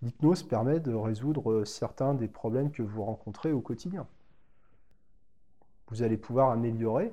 L'hypnose 0.02 0.42
permet 0.42 0.80
de 0.80 0.94
résoudre 0.94 1.64
certains 1.64 2.14
des 2.14 2.28
problèmes 2.28 2.70
que 2.70 2.82
vous 2.82 3.04
rencontrez 3.04 3.52
au 3.52 3.60
quotidien. 3.60 4.06
Vous 5.88 6.02
allez 6.02 6.16
pouvoir 6.16 6.50
améliorer 6.50 7.12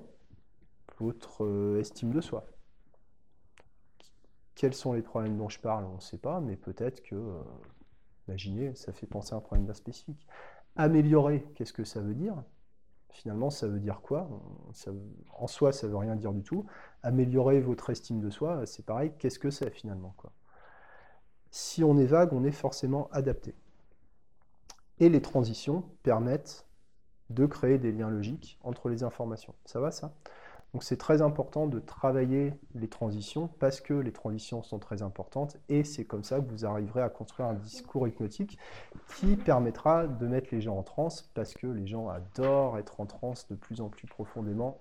votre 1.00 1.46
euh, 1.46 1.80
estime 1.80 2.12
de 2.12 2.22
soi. 2.22 2.46
Quels 4.56 4.74
sont 4.74 4.94
les 4.94 5.02
problèmes 5.02 5.38
dont 5.38 5.50
je 5.50 5.60
parle? 5.60 5.86
On 5.86 5.96
ne 5.96 6.02
sait 6.02 6.18
pas, 6.18 6.40
mais 6.42 6.56
peut-être 6.56 7.02
que, 7.02 7.16
imaginez, 8.28 8.76
ça 8.76 8.94
fait 8.94 9.08
penser 9.08 9.34
à 9.34 9.38
un 9.38 9.42
problème 9.42 9.72
spécifique. 9.74 10.26
Améliorer, 10.76 11.46
qu'est-ce 11.56 11.74
que 11.74 11.84
ça 11.84 12.02
veut 12.02 12.16
dire? 12.16 12.44
Finalement, 13.10 13.50
ça 13.50 13.68
veut 13.68 13.80
dire 13.80 14.02
quoi? 14.02 14.30
En 15.38 15.48
soi, 15.48 15.74
ça 15.74 15.88
veut 15.88 15.98
rien 15.98 16.16
dire 16.16 16.32
du 16.32 16.44
tout. 16.44 16.66
Améliorer 17.04 17.60
votre 17.60 17.90
estime 17.90 18.22
de 18.22 18.30
soi, 18.30 18.66
c'est 18.66 18.86
pareil, 18.86 19.12
qu'est-ce 19.20 19.40
que 19.40 19.50
c'est 19.50 19.70
finalement 19.70 20.16
Si 21.50 21.84
on 21.84 21.98
est 21.98 22.06
vague, 22.06 22.32
on 22.32 22.44
est 22.46 22.52
forcément 22.52 23.10
adapté. 23.12 23.54
Et 25.00 25.10
les 25.10 25.22
transitions 25.22 25.84
permettent 26.04 26.68
de 27.30 27.46
créer 27.46 27.78
des 27.78 27.92
liens 27.92 28.10
logiques 28.10 28.58
entre 28.62 28.90
les 28.90 29.04
informations. 29.04 29.56
Ça 29.66 29.80
va 29.80 29.92
ça? 29.92 30.14
Donc 30.74 30.84
c'est 30.84 30.98
très 30.98 31.22
important 31.22 31.68
de 31.68 31.80
travailler 31.80 32.54
les 32.76 32.88
transitions 32.88 33.50
parce 33.60 33.82
que 33.82 33.94
les 33.94 34.14
transitions 34.14 34.64
sont 34.64 34.80
très 34.80 35.02
importantes 35.02 35.58
et 35.68 35.84
c'est 35.84 36.06
comme 36.06 36.24
ça 36.24 36.40
que 36.40 36.50
vous 36.50 36.66
arriverez 36.66 37.02
à 37.02 37.10
construire 37.10 37.50
un 37.50 37.56
discours 37.56 38.08
hypnotique 38.08 38.58
qui 39.18 39.36
permettra 39.36 40.08
de 40.08 40.28
mettre 40.28 40.48
les 40.52 40.62
gens 40.62 40.78
en 40.78 40.84
transe 40.84 41.30
parce 41.34 41.54
que 41.54 41.68
les 41.68 41.88
gens 41.88 42.08
adorent 42.08 42.78
être 42.78 43.02
en 43.02 43.06
transe 43.06 43.48
de 43.50 43.56
plus 43.56 43.82
en 43.82 43.90
plus 43.90 44.08
profondément 44.08 44.80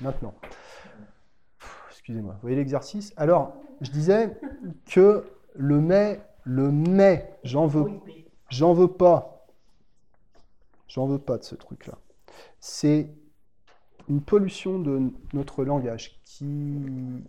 maintenant. 0.00 0.34
Excusez-moi, 1.90 2.32
vous 2.34 2.40
voyez 2.40 2.56
l'exercice? 2.56 3.12
Alors, 3.18 3.54
je 3.82 3.90
disais 3.90 4.38
que 4.86 5.30
le 5.54 5.78
mais, 5.78 6.22
le 6.44 6.70
mais, 6.70 7.38
j'en 7.44 7.66
veux, 7.66 8.00
j'en 8.48 8.72
veux 8.72 8.88
pas. 8.88 9.46
J'en 10.86 11.06
veux 11.06 11.18
pas 11.18 11.36
de 11.36 11.44
ce 11.44 11.54
truc-là. 11.54 11.98
C'est 12.60 13.10
une 14.08 14.22
pollution 14.22 14.78
de 14.78 15.12
notre 15.32 15.64
langage 15.64 16.20
qui, 16.24 17.24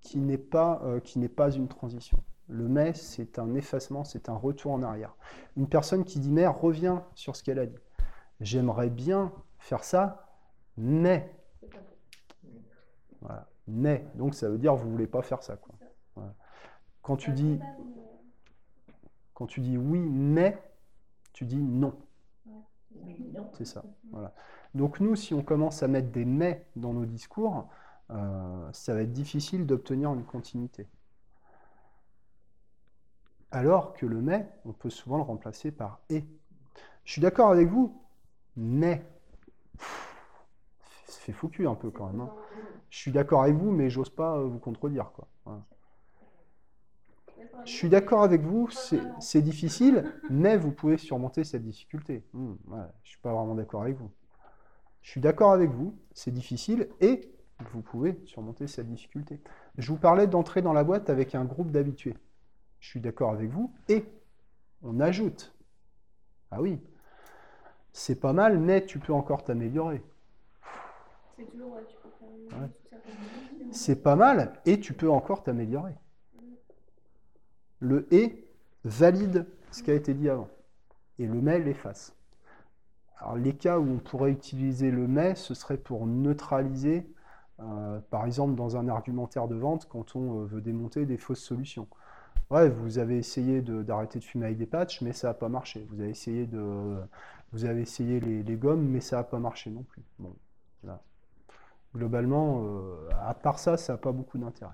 qui 0.00 0.18
n'est 0.18 0.38
pas, 0.38 0.80
euh, 0.84 1.00
qui 1.00 1.18
n'est 1.18 1.28
pas 1.28 1.50
une 1.50 1.68
transition. 1.68 2.22
Le 2.48 2.68
mais, 2.68 2.92
c'est 2.92 3.38
un 3.38 3.54
effacement, 3.54 4.04
c'est 4.04 4.28
un 4.28 4.34
retour 4.34 4.72
en 4.72 4.82
arrière. 4.82 5.16
Une 5.56 5.68
personne 5.68 6.04
qui 6.04 6.18
dit 6.18 6.30
mais 6.30 6.46
revient 6.46 6.98
sur 7.14 7.34
ce 7.34 7.42
qu'elle 7.42 7.58
a 7.58 7.66
dit. 7.66 7.78
J'aimerais 8.40 8.90
bien 8.90 9.32
faire 9.58 9.84
ça, 9.84 10.26
mais. 10.76 11.34
Voilà. 13.20 13.48
Mais. 13.66 14.04
Donc 14.16 14.34
ça 14.34 14.50
veut 14.50 14.58
dire 14.58 14.74
vous 14.74 14.90
voulez 14.90 15.06
pas 15.06 15.22
faire 15.22 15.42
ça. 15.42 15.56
Quoi. 15.56 15.74
Quand 17.00 17.16
tu 17.16 17.32
dis. 17.32 17.58
Quand 19.32 19.46
tu 19.46 19.60
dis 19.60 19.78
oui, 19.78 20.00
mais, 20.00 20.60
tu 21.32 21.46
dis 21.46 21.62
non. 21.62 21.94
C'est 23.54 23.64
ça. 23.64 23.82
Voilà. 24.10 24.34
Donc 24.74 25.00
nous, 25.00 25.16
si 25.16 25.34
on 25.34 25.42
commence 25.42 25.82
à 25.82 25.88
mettre 25.88 26.10
des 26.10 26.24
mais 26.24 26.66
dans 26.76 26.92
nos 26.92 27.04
discours, 27.04 27.68
euh, 28.10 28.68
ça 28.72 28.94
va 28.94 29.02
être 29.02 29.12
difficile 29.12 29.66
d'obtenir 29.66 30.12
une 30.12 30.24
continuité. 30.24 30.88
Alors 33.50 33.92
que 33.92 34.06
le 34.06 34.22
mais, 34.22 34.50
on 34.64 34.72
peut 34.72 34.90
souvent 34.90 35.18
le 35.18 35.22
remplacer 35.22 35.70
par 35.70 36.00
et. 36.08 36.24
Je 37.04 37.12
suis 37.12 37.20
d'accord 37.20 37.50
avec 37.50 37.68
vous, 37.68 38.00
mais. 38.56 39.04
Ça 41.06 41.20
fait 41.20 41.32
foutu 41.32 41.66
un 41.66 41.74
peu 41.74 41.90
quand 41.90 42.06
même. 42.06 42.22
Hein. 42.22 42.32
Je 42.88 42.98
suis 42.98 43.12
d'accord 43.12 43.42
avec 43.42 43.56
vous, 43.56 43.70
mais 43.70 43.90
j'ose 43.90 44.10
pas 44.10 44.40
vous 44.40 44.58
contredire. 44.58 45.10
Je 47.64 47.70
suis 47.70 47.88
d'accord 47.88 48.22
avec 48.22 48.42
vous, 48.42 48.68
c'est 49.20 49.42
difficile, 49.42 50.12
mais 50.30 50.56
vous 50.56 50.72
pouvez 50.72 50.96
surmonter 50.96 51.44
cette 51.44 51.62
difficulté. 51.62 52.24
Hmm, 52.32 52.54
je 52.68 52.74
ne 52.74 52.82
suis 53.04 53.20
pas 53.20 53.32
vraiment 53.32 53.54
d'accord 53.54 53.82
avec 53.82 53.96
vous. 53.96 54.10
Je 55.02 55.10
suis 55.10 55.20
d'accord 55.20 55.52
avec 55.52 55.70
vous, 55.70 55.96
c'est 56.12 56.30
difficile 56.30 56.88
et 57.00 57.32
vous 57.70 57.82
pouvez 57.82 58.20
surmonter 58.24 58.66
cette 58.66 58.88
difficulté. 58.88 59.40
Je 59.78 59.90
vous 59.90 59.98
parlais 59.98 60.26
d'entrer 60.26 60.62
dans 60.62 60.72
la 60.72 60.84
boîte 60.84 61.10
avec 61.10 61.34
un 61.34 61.44
groupe 61.44 61.70
d'habitués. 61.70 62.16
Je 62.80 62.88
suis 62.88 63.00
d'accord 63.00 63.32
avec 63.32 63.50
vous 63.50 63.72
et 63.88 64.04
on 64.82 65.00
ajoute. 65.00 65.54
Ah 66.50 66.60
oui, 66.60 66.80
c'est 67.92 68.20
pas 68.20 68.32
mal, 68.32 68.58
mais 68.58 68.84
tu 68.84 68.98
peux 68.98 69.12
encore 69.12 69.44
t'améliorer. 69.44 70.02
C'est 73.70 74.02
pas 74.02 74.16
mal 74.16 74.60
et 74.66 74.80
tu 74.80 74.92
peux 74.92 75.10
encore 75.10 75.42
t'améliorer. 75.42 75.94
Le 77.78 78.12
et 78.14 78.48
valide 78.84 79.46
ce 79.70 79.82
qui 79.82 79.90
a 79.90 79.94
été 79.94 80.14
dit 80.14 80.28
avant 80.28 80.48
et 81.18 81.26
le 81.26 81.40
mais 81.40 81.58
l'efface. 81.58 82.14
Alors, 83.18 83.36
les 83.36 83.54
cas 83.54 83.78
où 83.78 83.88
on 83.88 83.98
pourrait 83.98 84.32
utiliser 84.32 84.90
le 84.90 85.06
mais, 85.06 85.34
ce 85.34 85.54
serait 85.54 85.76
pour 85.76 86.06
neutraliser, 86.06 87.06
euh, 87.60 88.00
par 88.10 88.24
exemple, 88.26 88.54
dans 88.54 88.76
un 88.76 88.88
argumentaire 88.88 89.48
de 89.48 89.54
vente, 89.54 89.86
quand 89.88 90.16
on 90.16 90.40
euh, 90.40 90.44
veut 90.46 90.60
démonter 90.60 91.06
des 91.06 91.18
fausses 91.18 91.42
solutions. 91.42 91.86
Ouais, 92.50 92.68
vous 92.68 92.98
avez 92.98 93.18
essayé 93.18 93.62
d'arrêter 93.62 94.18
de, 94.18 94.24
fumer 94.24 94.46
avec 94.46 94.58
des 94.58 94.66
patchs, 94.66 95.00
mais 95.00 95.12
ça 95.12 95.28
n'a 95.28 95.34
pas 95.34 95.48
marché. 95.48 95.86
Vous 95.90 96.00
avez 96.00 96.10
essayé, 96.10 96.46
de, 96.46 96.98
vous 97.52 97.64
avez 97.64 97.82
essayé 97.82 98.20
les, 98.20 98.56
gommes, 98.56 98.86
mais 98.88 99.00
ça 99.00 99.16
n'a 99.16 99.24
pas 99.24 99.38
marché 99.38 99.70
non 99.70 99.82
plus. 99.84 100.02
Bon, 100.18 100.34
Globalement, 101.94 102.62
euh, 102.64 103.08
à 103.20 103.34
part 103.34 103.58
ça, 103.58 103.76
ça 103.76 103.94
n'a 103.94 103.98
pas 103.98 104.12
beaucoup 104.12 104.38
d'intérêt. 104.38 104.72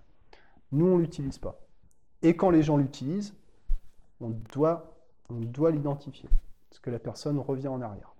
Nous, 0.71 0.87
on 0.87 0.97
ne 0.97 1.03
l'utilise 1.03 1.39
pas. 1.39 1.59
Et 2.23 2.37
quand 2.37 2.51
les 2.51 2.63
gens 2.63 2.77
l'utilisent, 2.77 3.35
on 4.21 4.31
doit, 4.31 4.97
on 5.29 5.41
doit 5.41 5.71
l'identifier, 5.73 6.29
parce 6.71 6.79
que 6.81 6.91
la 6.91 6.99
personne 6.99 7.39
revient 7.39 7.69
en 7.69 7.81
arrière. 7.81 8.15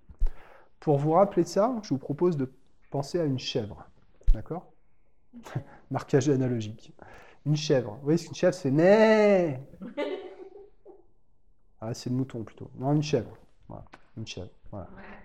Pour 0.81 0.99
vous 0.99 1.13
rappeler 1.13 1.43
de 1.43 1.49
ça, 1.49 1.75
je 1.83 1.91
vous 1.91 1.99
propose 1.99 2.37
de 2.37 2.51
penser 2.91 3.19
à 3.19 3.25
une 3.25 3.39
chèvre. 3.39 3.87
D'accord 4.33 4.73
Marquage 5.91 6.29
analogique. 6.29 6.93
Une 7.47 7.57
chèvre. 7.57 7.95
Vous 7.95 8.05
voyez, 8.05 8.19
ce 8.19 8.27
qu'une 8.27 8.35
chèvre, 8.35 8.55
c'est 8.55 8.71
né 8.71 9.59
Ah, 11.81 11.95
c'est 11.95 12.11
le 12.11 12.17
mouton 12.17 12.43
plutôt. 12.43 12.71
Non, 12.77 12.93
une 12.93 13.03
chèvre. 13.03 13.37
Voilà, 13.69 13.85
une 14.17 14.27
chèvre. 14.27 14.51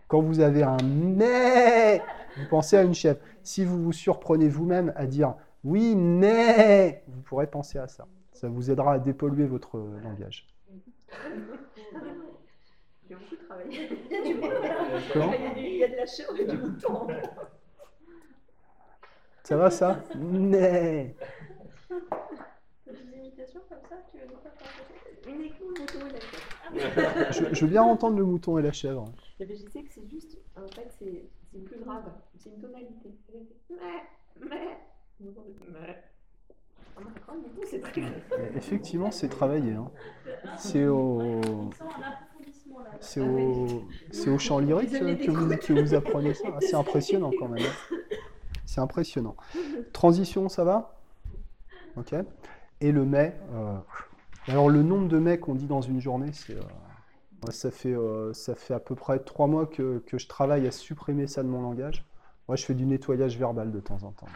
Quand 0.07 0.21
vous 0.21 0.39
avez 0.39 0.63
un 0.63 0.77
mais, 0.83 1.99
vous 2.37 2.47
pensez 2.49 2.77
à 2.77 2.83
une 2.83 2.93
chèvre. 2.93 3.19
Si 3.43 3.65
vous 3.65 3.81
vous 3.83 3.91
surprenez 3.91 4.47
vous-même 4.47 4.93
à 4.95 5.07
dire 5.07 5.35
oui, 5.63 5.95
mais, 5.95 7.03
vous 7.07 7.21
pourrez 7.21 7.47
penser 7.47 7.79
à 7.79 7.87
ça. 7.87 8.05
Ça 8.33 8.49
vous 8.49 8.69
aidera 8.69 8.93
à 8.93 8.99
dépolluer 8.99 9.45
votre 9.45 9.79
langage. 10.03 10.47
Beaucoup 13.19 13.35
travaillé. 13.47 13.89
Il 14.09 14.11
y 14.11 14.15
a, 14.15 15.53
du... 15.53 15.59
il 15.61 15.77
y 15.77 15.83
a 15.83 15.87
de 15.87 15.95
la 15.95 16.05
chair 16.05 16.27
et 16.37 16.45
du 16.45 16.57
mouton. 16.57 17.07
Ça 19.43 19.57
va 19.57 19.69
ça 19.69 20.01
Mais 20.15 21.15
Des 22.87 23.17
imitations 23.17 23.61
comme 23.69 23.79
ça, 23.89 23.95
tu 24.11 24.17
veux 24.17 24.25
nous 24.25 24.39
faire 24.41 24.53
partager 24.53 24.93
Uniquement 25.27 25.67
le 25.75 25.81
mouton 25.81 26.07
et 26.07 26.13
la 26.13 26.19
chèvre. 26.19 27.49
je, 27.49 27.55
je 27.55 27.65
veux 27.65 27.71
bien 27.71 27.83
entendre 27.83 28.17
le 28.17 28.25
mouton 28.25 28.57
et 28.57 28.61
la 28.61 28.71
chèvre. 28.71 29.05
Eh 29.39 29.45
ben, 29.45 29.55
je 29.57 29.69
sais 29.69 29.83
que 29.83 29.93
c'est 29.93 30.07
juste, 30.09 30.37
en 30.55 30.67
fait, 30.67 30.89
c'est 30.99 31.29
c'est 31.53 31.59
plus 31.59 31.79
grave, 31.81 32.11
c'est 32.37 32.49
une 32.49 32.59
tonalité. 32.59 33.15
Mais, 33.69 34.03
mais, 34.39 34.77
mais. 35.19 36.03
Effectivement, 38.55 39.11
c'est 39.11 39.29
travaillé. 39.29 39.73
hein. 39.73 39.89
C'est 40.57 40.87
au, 40.87 41.41
c'est 42.99 43.21
au, 43.21 43.83
c'est 44.11 44.29
au 44.29 44.37
chant 44.37 44.59
lyrique 44.59 44.91
que 44.91 45.73
vous, 45.73 45.93
apprenez 45.93 46.33
ça. 46.33 46.47
C'est 46.59 46.75
impressionnant 46.75 47.31
quand 47.37 47.47
même. 47.47 47.63
C'est 48.65 48.81
impressionnant. 48.81 49.35
Transition, 49.91 50.49
ça 50.49 50.63
va? 50.63 50.99
Ok. 51.95 52.13
Et 52.81 52.91
le 52.91 53.05
mai. 53.05 53.35
euh, 53.53 53.77
alors 54.47 54.69
le 54.69 54.83
nombre 54.83 55.07
de 55.07 55.19
mai 55.19 55.39
qu'on 55.39 55.55
dit 55.55 55.67
dans 55.67 55.81
une 55.81 56.01
journée, 56.01 56.31
c'est, 56.33 56.55
euh, 56.55 57.51
ça 57.51 57.71
fait, 57.71 57.93
euh, 57.93 58.33
ça 58.33 58.55
fait 58.55 58.73
à 58.73 58.79
peu 58.79 58.95
près 58.95 59.19
trois 59.19 59.47
mois 59.47 59.65
que, 59.65 59.99
que 59.99 60.17
je 60.17 60.27
travaille 60.27 60.67
à 60.67 60.71
supprimer 60.71 61.27
ça 61.27 61.43
de 61.43 61.47
mon 61.47 61.61
langage. 61.61 62.05
Moi, 62.47 62.57
je 62.57 62.65
fais 62.65 62.73
du 62.73 62.85
nettoyage 62.85 63.37
verbal 63.37 63.71
de 63.71 63.79
temps 63.79 64.03
en 64.03 64.11
temps. 64.11 64.27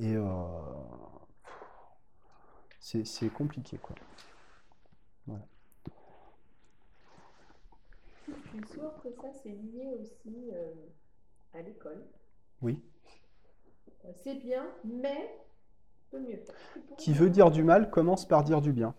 Et 0.00 0.14
c'est 2.80 3.32
compliqué, 3.32 3.78
quoi. 3.78 3.94
Je 8.28 8.32
suis 8.58 8.66
sûre 8.74 8.92
que 9.02 9.10
ça, 9.10 9.28
c'est 9.42 9.48
lié 9.50 9.88
aussi 10.00 10.50
euh, 10.52 10.72
à 11.54 11.62
l'école. 11.62 12.06
Oui. 12.62 12.80
Euh, 14.04 14.12
C'est 14.22 14.34
bien, 14.34 14.66
mais 14.84 15.38
peut 16.10 16.20
mieux. 16.20 16.42
Qui 16.96 17.12
veut 17.12 17.30
dire 17.30 17.50
du 17.50 17.62
mal 17.62 17.90
commence 17.90 18.26
par 18.26 18.44
dire 18.44 18.60
du 18.60 18.72
bien. 18.72 18.94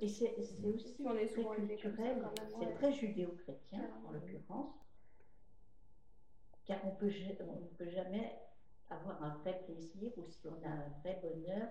Et 0.00 0.08
c'est 0.08 0.34
aussi 0.38 0.54
Si 0.78 1.02
on 1.06 1.16
est 1.16 1.26
très 1.26 1.42
souvent 1.42 1.54
culturel, 1.54 2.22
c'est 2.58 2.72
très 2.74 2.92
judéo-chrétien 2.92 3.82
en 4.04 4.10
l'occurrence, 4.12 4.74
car 6.66 6.78
on 6.84 6.90
peut 6.96 7.08
ja- 7.08 7.34
on 7.48 7.60
ne 7.60 7.66
peut 7.78 7.88
jamais 7.88 8.38
avoir 8.90 9.22
un 9.22 9.36
vrai 9.38 9.60
plaisir 9.64 10.12
ou 10.16 10.24
si 10.26 10.46
on 10.48 10.62
a 10.66 10.68
un 10.70 10.88
vrai 11.00 11.20
bonheur 11.22 11.68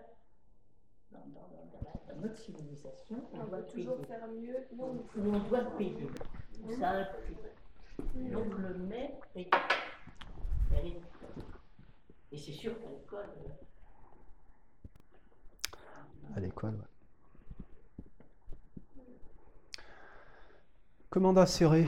dans, 1.12 1.20
dans- 1.20 1.26
dans- 1.26 1.70
dans 1.72 1.82
la- 1.86 2.14
dans 2.14 2.22
notre 2.22 2.38
civilisation, 2.38 3.18
on, 3.34 3.40
On 3.40 3.44
doit 3.46 3.58
va 3.60 3.64
toujours 3.64 3.96
payer. 3.98 4.08
faire 4.08 4.28
mieux. 4.28 4.58
Non, 4.76 5.04
on 5.18 5.40
doit 5.50 5.66
payer. 5.78 6.08
Ou 6.64 6.72
ça 6.80 6.90
implique. 6.92 7.40
Donc 8.32 8.58
le 8.58 8.74
mais 8.76 9.18
paye. 9.34 9.50
Et- 10.84 11.00
Et 12.32 12.38
c'est 12.38 12.52
sûr 12.52 12.74
qu'à 12.82 12.90
l'école, 12.90 13.30
euh, 13.46 13.50
À 16.36 16.40
l'école, 16.40 16.74
ouais. 16.74 16.88
Commande 21.10 21.38
insérée. 21.38 21.88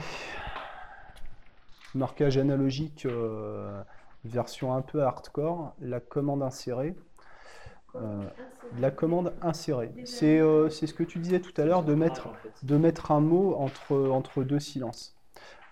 Marquage 1.94 2.38
analogique, 2.38 3.04
euh, 3.06 3.82
version 4.24 4.74
un 4.74 4.82
peu 4.82 5.02
hardcore. 5.02 5.74
La 5.80 6.00
commande 6.00 6.42
insérée. 6.42 6.94
Euh, 7.94 8.22
la 8.78 8.90
commande 8.90 9.32
insérée. 9.40 9.92
C'est 10.04 10.38
euh, 10.40 10.68
c'est 10.68 10.86
ce 10.86 10.94
que 10.94 11.02
tu 11.02 11.18
disais 11.18 11.40
tout 11.40 11.58
à 11.60 11.64
l'heure 11.64 11.84
de 11.84 11.94
mettre, 11.94 12.28
de 12.62 12.78
un 13.10 13.20
mot 13.20 13.54
entre, 13.54 13.96
entre 14.10 14.44
deux 14.44 14.60
silences. 14.60 15.16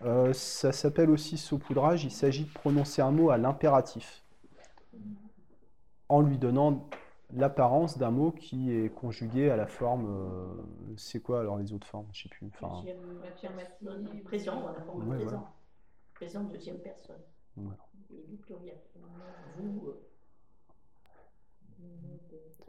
Euh, 0.02 0.32
ça 0.32 0.72
s'appelle 0.72 1.10
aussi 1.10 1.36
saupoudrage. 1.36 2.04
Il 2.04 2.10
s'agit 2.10 2.44
de 2.44 2.52
prononcer 2.52 3.02
un 3.02 3.10
mot 3.10 3.30
à 3.30 3.36
l'impératif 3.36 4.22
en 6.08 6.20
lui 6.20 6.38
donnant 6.38 6.88
l'apparence 7.34 7.98
d'un 7.98 8.10
mot 8.10 8.30
qui 8.30 8.72
est 8.72 8.88
conjugué 8.94 9.50
à 9.50 9.56
la 9.56 9.66
forme. 9.66 10.56
c'est 10.96 11.20
quoi 11.20 11.40
alors 11.40 11.58
les 11.58 11.72
autres 11.72 11.86
formes? 11.86 12.06
Je 12.12 12.22
sais 12.22 12.28
plus. 12.28 12.46
Enfin, 12.46 12.82
affirmative. 13.26 14.22
présent, 14.24 14.62
forme 14.86 15.04
de 15.04 15.10
Ouais, 15.10 15.16
présent. 15.16 15.30
voilà. 15.30 15.52
Présent 16.14 16.44
deuxième 16.44 16.78
personne. 16.78 17.20
Voilà. 17.56 17.78
Et 18.10 18.22
du 18.28 18.36
pluriel. 18.36 18.78
Vous, 19.58 19.92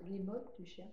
Les 0.09 0.19
modes, 0.19 0.45
tu 0.55 0.65
cherches. 0.65 0.87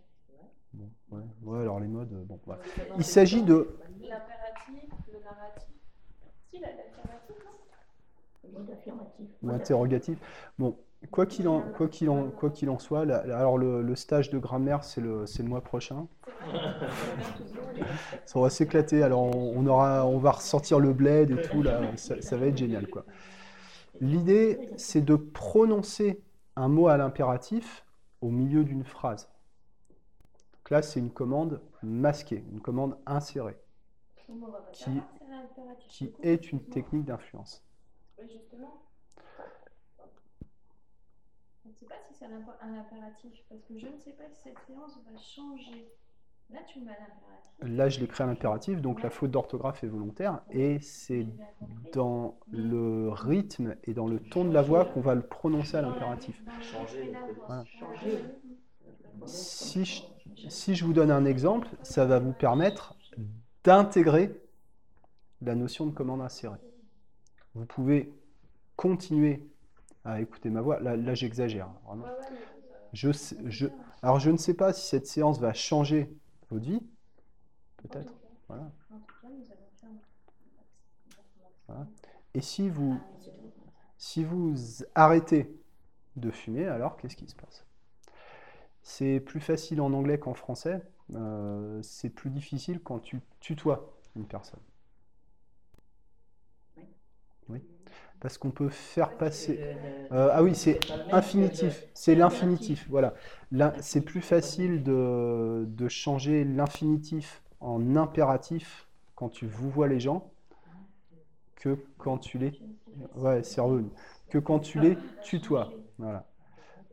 bon, 0.73 0.91
ouais, 1.13 1.23
ouais, 1.45 1.61
alors 1.61 1.79
les 1.81 1.87
modes. 1.87 2.13
euh, 2.13 2.25
Bon. 2.25 2.39
Ça 2.47 2.53
va 2.55 2.59
Il 2.99 3.05
s'agit 3.05 3.43
de. 3.43 3.77
L'impératif, 4.01 4.91
le 5.13 5.21
narratif. 5.23 5.69
Si, 6.51 6.59
la- 6.59 6.69
l'affirmatif, 6.69 7.37
non 8.53 8.59
mode 8.61 8.71
affirmatif. 8.71 9.29
ou 9.43 9.51
interrogatif. 9.51 10.19
Bon, 10.59 10.77
quoi 11.11 11.27
qu'il 11.27 11.49
en, 11.49 11.63
quoi 11.77 11.89
qu'il 11.89 12.11
en, 12.11 12.31
quoi 12.31 12.51
qu'il 12.51 12.71
en 12.71 12.79
soit, 12.79 13.05
la- 13.05 13.25
la- 13.27 13.39
alors 13.39 13.57
le, 13.59 13.83
le 13.83 13.97
stage 13.97 14.31
de 14.31 14.39
grammaire, 14.39 14.83
c'est 14.85 15.01
le, 15.01 15.27
c'est 15.27 15.43
le 15.43 15.49
mois 15.49 15.63
prochain. 15.63 16.07
Ça 18.27 18.41
va 18.41 18.51
s'éclater. 18.51 19.03
Alors 19.03 19.23
on, 19.37 19.55
on 19.57 19.67
aura, 19.67 20.07
on 20.07 20.19
va 20.19 20.33
ressortir 20.33 20.79
le 20.81 20.93
bled 20.93 21.31
et 21.31 21.43
tout 21.43 21.63
là. 21.63 21.81
Ça, 21.97 22.21
ça 22.21 22.37
va 22.37 22.47
être 22.47 22.57
génial 22.57 22.89
quoi. 22.89 23.05
L'idée, 24.01 24.71
c'est 24.77 25.03
de 25.03 25.15
prononcer 25.17 26.21
un 26.57 26.69
mot 26.69 26.89
à 26.89 26.97
l'impératif 26.97 27.84
au 28.25 28.31
milieu 28.31 28.65
d'une 28.65 28.85
phrase. 28.85 29.31
Donc 30.55 30.71
là, 30.71 30.81
c'est 30.81 30.99
une 30.99 31.13
commande 31.13 31.61
masquée, 31.83 32.43
une 32.51 32.61
commande 32.63 32.97
insérée, 33.05 33.59
on 34.31 34.73
Qui- 35.89 36.13
est 36.23 36.51
une 36.51 36.65
technique 36.65 37.05
d'influence. 37.05 37.63
Justement. 38.23 38.83
Je 41.65 41.69
ne 41.69 41.75
sais 41.75 41.87
pas 41.87 41.97
si 42.09 42.15
c'est 42.15 42.25
un 42.25 42.79
impératif, 42.79 43.45
parce 43.51 43.63
que 43.65 43.79
je 43.79 43.89
ne 43.89 43.99
sais 43.99 44.13
pas 44.13 44.29
si 44.31 44.41
cette 44.41 44.59
séance 44.67 44.99
va 45.05 45.19
changer. 45.19 45.93
Là, 46.51 46.61
tu 46.67 46.81
mets 46.81 46.87
l'impératif. 46.93 47.77
Là, 47.77 47.89
je 47.89 48.01
l'écris 48.01 48.23
à 48.23 48.27
l'impératif, 48.27 48.81
donc 48.81 49.03
la 49.03 49.11
faute 49.11 49.31
d'orthographe 49.31 49.83
est 49.85 49.87
volontaire, 49.89 50.43
et 50.51 50.79
c'est 50.81 51.27
dans 51.93 52.37
le 52.51 53.09
rythme 53.11 53.77
et 53.85 53.95
dans 53.95 54.07
le 54.07 54.19
ton 54.21 54.45
de 54.45 54.53
la 54.53 54.63
voix 54.63 54.85
qu'on 54.85 55.01
va 55.01 55.15
le 55.15 55.23
prononcer 55.23 55.77
à 55.77 55.83
l'impératif. 55.83 56.43
Changer, 56.61 57.05
le 57.07 57.13
fait. 57.13 57.41
Voilà. 57.47 57.65
Changer. 57.65 58.25
Si 59.27 59.85
je, 59.85 60.03
si 60.49 60.75
je 60.75 60.85
vous 60.85 60.93
donne 60.93 61.11
un 61.11 61.25
exemple, 61.25 61.69
ça 61.83 62.05
va 62.05 62.19
vous 62.19 62.33
permettre 62.33 62.97
d'intégrer 63.63 64.39
la 65.41 65.55
notion 65.55 65.87
de 65.87 65.93
commande 65.93 66.21
insérée. 66.21 66.59
Vous 67.55 67.65
pouvez 67.67 68.13
continuer 68.77 69.43
à 70.05 70.21
écouter 70.21 70.51
ma 70.51 70.61
voix. 70.61 70.81
Là, 70.81 70.97
là, 70.97 71.15
j'exagère, 71.15 71.69
vraiment. 71.87 72.07
Euh, 72.07 72.11
Je, 72.93 73.11
sais- 73.13 73.37
je, 73.47 73.69
alors, 74.03 74.19
je 74.21 74.31
ne 74.31 74.37
sais 74.37 74.55
pas 74.55 74.73
si 74.73 74.87
cette 74.87 75.07
séance 75.07 75.39
va 75.41 75.55
changer 75.55 76.13
votre 76.55 76.67
vie. 76.67 76.81
Peut-être. 77.77 78.15
Voilà. 78.49 78.71
Voilà. 81.67 81.87
Et 82.35 82.41
si 82.41 82.69
vous, 82.69 82.99
si 83.99 84.25
vous 84.25 84.55
arrêtez 84.95 85.55
de 86.17 86.31
fumer, 86.31 86.67
alors 86.67 86.97
qu'est-ce 86.97 87.17
qui 87.17 87.27
se 87.27 87.35
passe? 87.35 87.65
C'est 88.83 89.21
plus 89.21 89.41
facile 89.41 89.81
en 89.81 89.93
anglais 89.93 90.19
qu'en 90.19 90.35
français. 90.35 90.83
Euh, 91.15 91.83
c'est 91.83 92.11
plus 92.11 92.31
difficile 92.31 92.81
quand 92.81 92.99
tu 92.99 93.21
tutoies 93.41 93.95
une 94.17 94.27
personne. 94.27 94.61
Oui. 97.49 97.63
Parce 98.25 98.39
qu'on 98.39 98.51
peut 98.51 98.71
faire 98.71 99.19
passer. 99.19 99.61
Euh, 100.11 100.31
ah 100.33 100.43
oui, 100.43 100.55
c'est 100.55 100.81
infinitif. 101.13 101.87
C'est 101.93 102.15
l'infinitif. 102.15 102.87
Voilà. 102.89 103.13
Là, 103.53 103.75
c'est 103.83 104.01
plus 104.01 104.23
facile 104.23 104.83
de, 104.83 105.67
de 105.69 105.89
changer 105.89 106.43
l'infinitif 106.43 107.43
en 107.61 107.97
impératif 107.97 108.89
quand 109.15 109.29
tu 109.29 109.45
vous 109.47 109.69
vois 109.69 109.89
les 109.89 110.01
gens 110.01 110.33
que 111.57 111.77
quand 111.99 112.17
tu 112.17 112.39
les. 112.39 112.59
Ouais, 113.15 113.43
c'est 113.43 113.61
revenu. 113.61 113.91
Que 114.31 114.39
quand 114.39 114.59
tu 114.59 114.81
les 114.81 114.97
tutoies. 115.23 115.71
Voilà. 115.99 116.25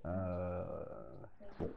Euh, 0.06 0.65
bon, 1.62 1.70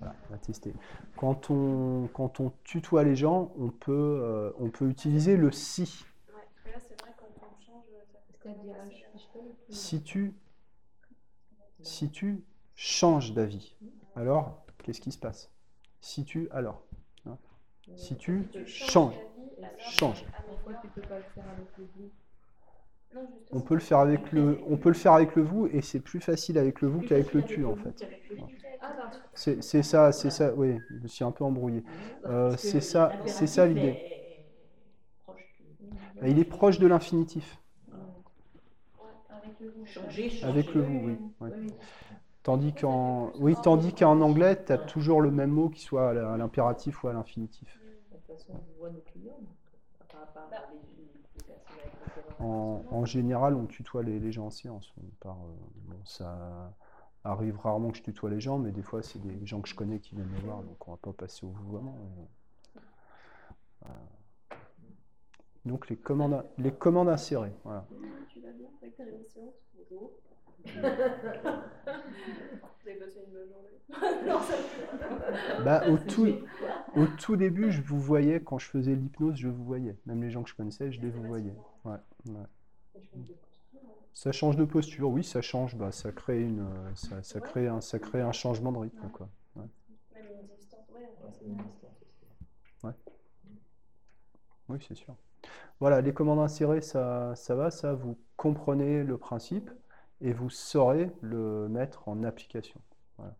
voilà, 0.00 0.16
on 0.28 0.32
va 0.32 0.38
tester. 0.38 0.74
Quand 1.16 1.50
on, 1.50 2.08
quand 2.12 2.40
on 2.40 2.52
tutoie 2.64 3.04
les 3.04 3.14
gens, 3.14 3.52
on 3.60 3.68
peut, 3.68 3.92
euh, 3.92 4.50
on 4.58 4.70
peut 4.70 4.88
utiliser 4.88 5.36
le 5.36 5.52
si. 5.52 6.04
Ouais, 6.34 6.40
parce 6.42 6.64
que 6.64 6.70
là, 6.70 6.78
c'est 6.80 7.00
vrai, 7.00 7.14
quand 7.16 7.46
on 7.46 7.64
change, 7.64 7.84
ça 8.12 8.18
fait 8.26 8.27
C'est-à-dire, 8.42 8.74
Si 9.70 10.02
tu, 10.02 10.34
si 11.82 12.10
tu 12.10 12.44
changes 12.74 13.32
d'avis, 13.32 13.76
alors 14.14 14.64
qu'est-ce 14.82 15.00
qui 15.00 15.12
se 15.12 15.18
passe? 15.18 15.50
Si 16.00 16.24
tu, 16.24 16.48
alors. 16.50 16.82
hein. 17.26 17.36
Si 17.96 18.16
tu 18.16 18.44
changes. 18.66 19.14
d'avis, 19.14 19.64
alors, 19.64 19.80
Change. 19.80 20.24
On 23.52 23.60
peut 23.60 23.74
le 23.74 23.80
faire 23.80 23.98
avec 23.98 24.32
le, 24.32 24.60
on 24.68 24.76
peut 24.76 24.90
le 24.90 24.94
faire 24.94 25.12
avec 25.14 25.34
le 25.34 25.42
vous 25.42 25.66
et 25.66 25.80
c'est 25.80 26.00
plus 26.00 26.20
facile 26.20 26.58
avec 26.58 26.80
le 26.80 26.88
vous 26.88 27.00
qu'avec 27.00 27.32
le 27.32 27.42
tu 27.42 27.64
en 27.64 27.74
fait. 27.76 28.06
Ah. 28.38 28.42
C'est 29.34 29.62
c'est 29.62 29.82
ça, 29.82 30.12
c'est 30.12 30.30
ça. 30.30 30.52
Oui, 30.54 30.76
je 30.90 30.94
me 30.96 31.08
suis 31.08 31.24
un 31.24 31.32
peu 31.32 31.44
embrouillé. 31.44 31.82
Euh, 32.26 32.54
c'est 32.56 32.80
ça- 32.80 33.12
c'est 33.26 33.46
ça 33.46 33.66
l'idée. 33.66 33.98
Il 36.26 36.38
est 36.38 36.44
proche 36.44 36.78
de 36.78 36.86
l'infinitif. 36.86 37.58
Ouais, 37.88 37.94
avec 39.30 39.30
Avec 39.30 39.46
le 39.46 39.47
vous. 39.47 39.47
Changer, 39.58 40.30
changer. 40.30 40.44
Avec 40.44 40.74
le 40.74 40.82
vous, 40.82 41.00
oui. 41.06 41.18
ouais. 41.40 41.50
Oui. 41.56 41.72
Tandis 42.42 42.72
qu'en 42.72 43.32
oui, 43.38 43.54
tandis 43.62 43.92
qu'en 43.92 44.20
anglais, 44.20 44.64
tu 44.64 44.72
as 44.72 44.78
toujours 44.78 45.20
le 45.20 45.30
même 45.30 45.50
mot 45.50 45.68
qui 45.68 45.80
soit 45.82 46.10
à 46.10 46.36
l'impératif 46.36 47.02
ou 47.02 47.08
à 47.08 47.12
l'infinitif. 47.12 47.78
En, 52.40 52.84
en 52.90 53.04
général, 53.04 53.54
on 53.54 53.66
tutoie 53.66 54.02
les, 54.02 54.18
les 54.20 54.32
gens 54.32 54.46
en 54.46 54.50
séance. 54.50 54.92
On 54.96 55.06
part, 55.20 55.38
euh, 55.44 55.54
bon, 55.88 55.96
ça 56.04 56.72
arrive 57.24 57.58
rarement 57.58 57.90
que 57.90 57.98
je 57.98 58.02
tutoie 58.02 58.30
les 58.30 58.40
gens, 58.40 58.58
mais 58.58 58.70
des 58.70 58.82
fois, 58.82 59.02
c'est 59.02 59.18
des 59.20 59.44
gens 59.44 59.60
que 59.60 59.68
je 59.68 59.74
connais 59.74 59.98
qui 59.98 60.14
viennent 60.14 60.28
me 60.30 60.38
voir, 60.40 60.62
donc 60.62 60.86
on 60.86 60.92
va 60.92 60.96
pas 60.98 61.12
passer 61.12 61.44
au 61.44 61.50
vouvoiement. 61.50 61.96
mais, 62.00 62.80
euh, 63.86 63.92
Donc 65.68 65.90
les 65.90 65.96
commandes, 65.96 66.42
les 66.56 66.72
commandes 66.72 67.10
insérées. 67.10 67.52
Voilà. 67.62 67.86
Tu 68.32 68.40
vas 68.40 68.52
bien 68.52 68.68
avec 68.80 68.96
ta 68.96 69.04
séance 69.04 69.54
Bonjour. 69.76 70.12
Vous 70.64 70.70
avez 72.88 72.98
passé 72.98 73.20
une 73.26 73.32
bonne 73.34 73.48
journée? 73.50 73.68
Non, 74.26 74.40
ça 74.40 74.54
Bah, 75.64 75.86
au, 75.90 75.98
tout, 75.98 76.26
au 76.96 77.06
tout 77.18 77.36
début, 77.36 77.70
je 77.70 77.82
vous 77.82 78.00
voyais, 78.00 78.40
quand 78.40 78.58
je 78.58 78.66
faisais 78.66 78.94
l'hypnose, 78.94 79.36
je 79.36 79.48
vous 79.48 79.62
voyais. 79.62 79.94
Même 80.06 80.22
les 80.22 80.30
gens 80.30 80.42
que 80.42 80.48
je 80.48 80.54
connaissais, 80.54 80.90
je 80.90 81.02
les 81.02 81.10
vous 81.10 81.22
voyais. 81.22 81.54
Ouais, 81.84 81.96
ouais. 82.26 82.46
Ça 84.14 84.32
change 84.32 84.56
de 84.56 84.64
posture, 84.64 85.10
oui, 85.10 85.22
ça 85.22 85.42
change, 85.42 85.76
bah, 85.76 85.92
ça 85.92 86.12
crée 86.12 86.42
une, 86.42 86.60
euh, 86.60 86.94
ça, 86.94 87.22
ça 87.22 87.40
crée 87.40 87.68
un, 87.68 87.82
ça 87.82 87.98
crée 87.98 88.22
un 88.22 88.32
changement 88.32 88.72
de 88.72 88.78
rythme, 88.78 89.08
quoi. 89.10 89.28
Ouais. 89.54 89.66
Même 90.14 90.24
une 90.40 90.46
distance, 90.56 90.88
ouais. 90.94 91.02
Ouais, 91.02 91.30
c'est 91.30 91.44
une 91.44 91.56
distance 91.56 92.00
aussi. 92.02 92.94
Oui, 94.70 94.78
c'est 94.86 94.94
sûr. 94.94 95.14
Voilà, 95.80 96.00
les 96.00 96.12
commandes 96.12 96.40
insérées, 96.40 96.80
ça, 96.80 97.34
ça 97.36 97.54
va, 97.54 97.70
ça, 97.70 97.94
vous 97.94 98.18
comprenez 98.36 99.04
le 99.04 99.16
principe 99.16 99.70
et 100.20 100.32
vous 100.32 100.50
saurez 100.50 101.12
le 101.20 101.68
mettre 101.68 102.08
en 102.08 102.24
application. 102.24 102.80
Voilà. 103.16 103.36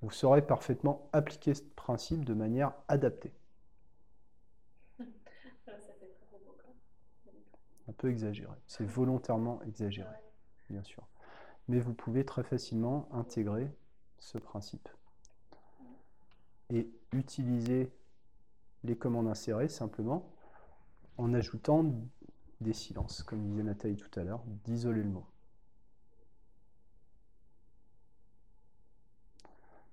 Vous 0.00 0.10
saurez 0.10 0.40
parfaitement 0.40 1.10
appliquer 1.12 1.54
ce 1.54 1.62
principe 1.62 2.24
de 2.24 2.32
manière 2.32 2.72
adaptée. 2.88 3.32
Provocant. 6.30 6.74
Un 7.88 7.92
peu 7.92 8.10
exagéré. 8.10 8.54
C'est 8.66 8.84
volontairement 8.84 9.60
exagéré, 9.62 10.14
bien 10.70 10.82
sûr. 10.82 11.06
Mais 11.68 11.80
vous 11.80 11.92
pouvez 11.92 12.24
très 12.24 12.44
facilement 12.44 13.10
intégrer 13.12 13.70
ce 14.18 14.38
principe 14.38 14.88
et 16.70 16.90
utiliser 17.12 17.92
les 18.84 18.96
commandes 18.96 19.28
insérées 19.28 19.68
simplement 19.68 20.32
en 21.18 21.34
ajoutant 21.34 21.84
des 22.60 22.72
silences, 22.72 23.22
comme 23.22 23.44
disait 23.44 23.62
Nathalie 23.62 23.96
tout 23.96 24.18
à 24.18 24.24
l'heure, 24.24 24.42
d'isoler 24.64 25.02
le 25.02 25.10
mot. 25.10 25.26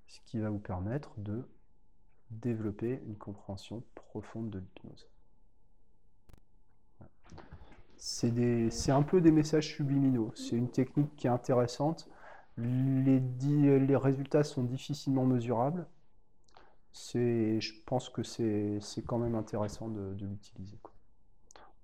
Ce 0.08 0.20
qui 0.22 0.40
va 0.40 0.50
vous 0.50 0.60
permettre 0.60 1.20
de 1.20 1.48
développer 2.32 3.02
une 3.06 3.18
compréhension 3.18 3.84
profonde 3.96 4.50
de 4.50 4.60
l'hypnose. 4.60 5.10
C'est 7.98 8.92
un 8.92 9.04
peu 9.04 9.20
des 9.20 9.32
messages 9.32 9.76
subliminaux. 9.76 10.32
C'est 10.36 10.56
une 10.56 10.70
technique 10.70 11.16
qui 11.16 11.28
est 11.28 11.32
intéressante. 11.32 12.08
Les, 12.58 13.20
les 13.20 13.96
résultats 13.96 14.44
sont 14.44 14.64
difficilement 14.64 15.26
mesurables. 15.26 15.88
Je 16.94 17.84
pense 17.86 18.10
que 18.10 18.24
c'est 18.24 18.80
c'est 18.80 19.04
quand 19.04 19.18
même 19.18 19.36
intéressant 19.36 19.90
de, 19.90 20.14
de 20.14 20.26
l'utiliser. 20.26 20.78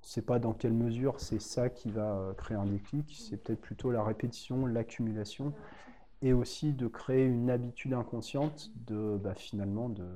Sait 0.02 0.22
pas 0.22 0.40
dans 0.40 0.54
quelle 0.54 0.74
mesure 0.74 1.20
c'est 1.20 1.42
ça 1.42 1.70
qui 1.70 1.92
va 1.92 2.14
euh, 2.16 2.34
créer 2.34 2.58
un 2.58 2.66
déclic. 2.66 3.16
C'est 3.20 3.38
peut-être 3.38 3.62
plutôt 3.62 3.92
la 3.92 4.04
répétition, 4.04 4.66
l'accumulation, 4.66 5.54
et 6.22 6.34
aussi 6.34 6.74
de 6.74 6.88
créer 6.88 7.26
une 7.26 7.50
habitude 7.50 7.94
inconsciente 7.94 8.72
de 8.88 9.18
bah, 9.22 9.36
finalement 9.36 9.90
de, 9.90 10.08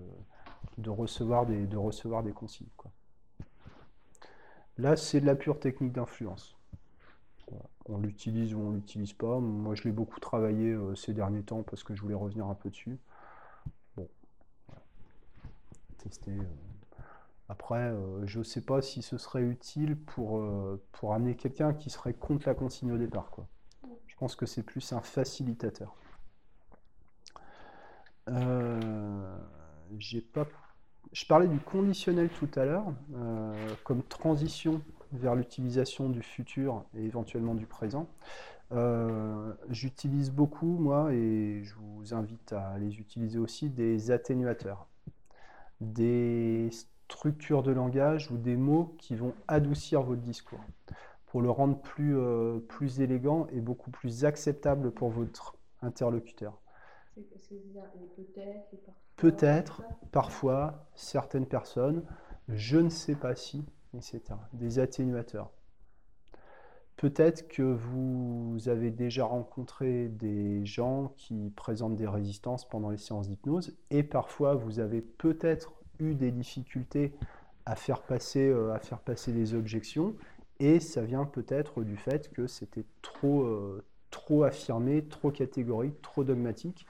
de 0.78 0.90
recevoir 0.90 1.46
des, 1.46 1.66
de 1.68 1.78
recevoir 1.78 2.24
des 2.24 2.32
consignes. 2.34 2.68
Là, 4.78 4.96
c'est 4.96 5.22
de 5.22 5.26
la 5.26 5.36
pure 5.36 5.60
technique 5.60 5.94
d'influence. 5.94 6.56
On 7.88 7.98
l'utilise 8.00 8.54
ou 8.54 8.60
on 8.60 8.72
l'utilise 8.72 9.14
pas. 9.14 9.40
Moi, 9.40 9.76
je 9.76 9.84
l'ai 9.84 9.92
beaucoup 9.92 10.20
travaillé 10.20 10.72
euh, 10.72 10.96
ces 10.96 11.14
derniers 11.14 11.44
temps 11.44 11.64
parce 11.64 11.84
que 11.84 11.96
je 11.96 12.02
voulais 12.02 12.16
revenir 12.16 12.48
un 12.48 12.56
peu 12.56 12.70
dessus. 12.70 12.98
Bon, 13.96 14.08
voilà. 14.68 14.82
tester. 15.98 16.32
euh. 16.32 16.75
Après, 17.48 17.92
euh, 17.92 18.26
je 18.26 18.40
ne 18.40 18.44
sais 18.44 18.62
pas 18.62 18.82
si 18.82 19.02
ce 19.02 19.18
serait 19.18 19.44
utile 19.44 19.96
pour, 19.96 20.40
euh, 20.40 20.82
pour 20.94 21.14
amener 21.14 21.36
quelqu'un 21.36 21.74
qui 21.74 21.90
serait 21.90 22.14
contre 22.14 22.48
la 22.48 22.56
consigne 22.56 22.92
au 22.92 22.98
départ. 22.98 23.32
Je 24.08 24.16
pense 24.18 24.36
que 24.36 24.46
c'est 24.46 24.64
plus 24.64 24.94
un 24.94 25.02
facilitateur. 25.02 25.96
Euh, 28.30 29.38
pas 30.34 30.48
je 31.12 31.26
parlais 31.28 31.48
du 31.48 31.60
conditionnel 31.60 32.30
tout 32.30 32.50
à 32.56 32.66
l'heure, 32.66 32.92
comme 33.84 34.04
transition 34.04 34.82
vers 35.14 35.36
l'utilisation 35.36 36.10
du 36.10 36.22
futur 36.22 36.84
et 36.94 37.06
éventuellement 37.06 37.54
du 37.54 37.68
présent. 37.68 38.10
J'utilise 39.70 40.32
beaucoup, 40.32 40.78
moi, 40.78 41.14
et 41.14 41.62
je 41.64 41.76
vous 41.76 42.14
invite 42.14 42.52
à 42.52 42.78
les 42.80 43.00
utiliser 43.00 43.38
aussi, 43.38 43.70
des 43.70 44.12
atténuateurs, 44.12 44.88
des 45.80 46.70
structures 47.10 47.64
de 47.64 47.72
langage 47.72 48.32
ou 48.32 48.38
des 48.38 48.56
mots 48.56 48.96
qui 48.98 49.16
vont 49.16 49.34
adoucir 49.48 50.02
votre 50.02 50.22
discours 50.22 50.60
pour 51.28 51.42
le 51.42 51.50
rendre 51.50 51.80
plus, 51.82 52.18
euh, 52.18 52.60
plus 52.60 53.02
élégant 53.02 53.48
et 53.48 53.62
beaucoup 53.62 53.92
plus 53.92 54.26
acceptable 54.26 54.92
pour 54.92 55.10
votre 55.10 55.58
interlocuteur. 55.82 56.62
Parfois. 57.16 58.94
Peut-être, 59.16 59.84
parfois, 60.12 60.88
certaines 60.96 61.46
personnes, 61.46 62.04
je 62.50 62.78
ne 62.78 62.90
sais 62.90 63.16
pas 63.16 63.36
si, 63.36 63.66
etc. 63.94 64.22
Des 64.54 64.80
atténuateurs. 64.80 65.52
Peut-être 66.98 67.48
que 67.50 67.64
vous 67.64 68.58
avez 68.68 68.90
déjà 68.90 69.26
rencontré 69.26 70.08
des 70.08 70.66
gens 70.66 71.14
qui 71.18 71.50
présentent 71.50 71.98
des 71.98 72.08
résistances 72.08 72.68
pendant 72.68 72.90
les 72.90 72.98
séances 72.98 73.28
d'hypnose 73.28 73.78
et 73.90 74.04
parfois 74.04 74.56
vous 74.56 74.80
avez 74.80 75.02
peut-être 75.02 75.74
eu 76.00 76.16
des 76.16 76.32
difficultés 76.32 77.14
à 77.66 77.76
faire 77.76 78.02
passer, 78.02 78.48
euh, 78.48 78.78
des 79.28 79.54
objections 79.54 80.16
et 80.60 80.80
ça 80.80 81.02
vient 81.02 81.26
peut-être 81.26 81.84
du 81.84 81.98
fait 81.98 82.32
que 82.32 82.48
c'était 82.48 82.86
trop, 83.02 83.44
euh, 83.44 83.84
trop 84.12 84.44
affirmé, 84.44 85.04
trop 85.06 85.32
catégorique, 85.32 86.02
trop 86.02 86.24
dogmatique 86.24 86.86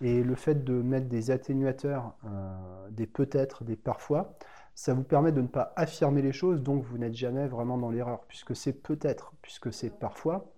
et 0.00 0.22
le 0.22 0.34
fait 0.34 0.64
de 0.64 0.74
mettre 0.74 1.08
des 1.08 1.30
atténuateurs, 1.30 2.14
euh, 2.24 2.88
des 2.90 3.06
peut-être, 3.06 3.64
des 3.64 3.76
parfois, 3.76 4.34
ça 4.74 4.94
vous 4.94 5.02
permet 5.02 5.32
de 5.32 5.42
ne 5.42 5.46
pas 5.46 5.72
affirmer 5.76 6.22
les 6.22 6.32
choses, 6.32 6.62
donc 6.62 6.84
vous 6.84 6.96
n'êtes 6.96 7.14
jamais 7.14 7.46
vraiment 7.46 7.76
dans 7.76 7.90
l'erreur, 7.90 8.24
puisque 8.28 8.56
c'est 8.56 8.72
peut-être, 8.72 9.34
puisque 9.42 9.72
c'est 9.72 9.90
parfois. 9.98 10.50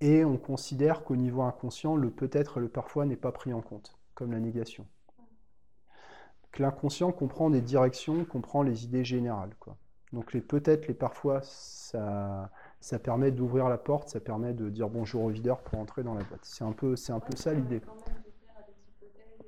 Et 0.00 0.24
on 0.24 0.38
considère 0.38 1.04
qu'au 1.04 1.16
niveau 1.16 1.42
inconscient, 1.42 1.96
le 1.96 2.10
peut-être 2.10 2.58
et 2.58 2.60
le 2.60 2.68
parfois 2.68 3.04
n'est 3.04 3.16
pas 3.16 3.32
pris 3.32 3.52
en 3.52 3.60
compte, 3.60 3.98
comme 4.14 4.32
la 4.32 4.40
négation. 4.40 4.86
L'inconscient 6.58 7.12
comprend 7.12 7.50
des 7.50 7.60
directions, 7.60 8.24
comprend 8.24 8.62
les 8.62 8.84
idées 8.84 9.04
générales. 9.04 9.50
Donc 10.12 10.32
les 10.32 10.40
peut-être, 10.40 10.88
les 10.88 10.94
parfois, 10.94 11.40
ça, 11.42 12.50
permet 13.02 13.30
d'ouvrir 13.30 13.68
la 13.68 13.78
porte, 13.78 14.08
ça 14.08 14.20
permet 14.20 14.54
de 14.54 14.70
dire 14.70 14.88
bonjour 14.88 15.24
au 15.24 15.28
videur 15.28 15.60
pour 15.60 15.78
entrer 15.78 16.02
dans 16.02 16.14
la 16.14 16.24
boîte. 16.24 16.40
C'est 16.42 16.64
un 16.64 16.72
peu, 16.72 16.96
c'est 16.96 17.12
un 17.12 17.20
peu 17.20 17.36
ça 17.36 17.52
l'idée. 17.52 17.82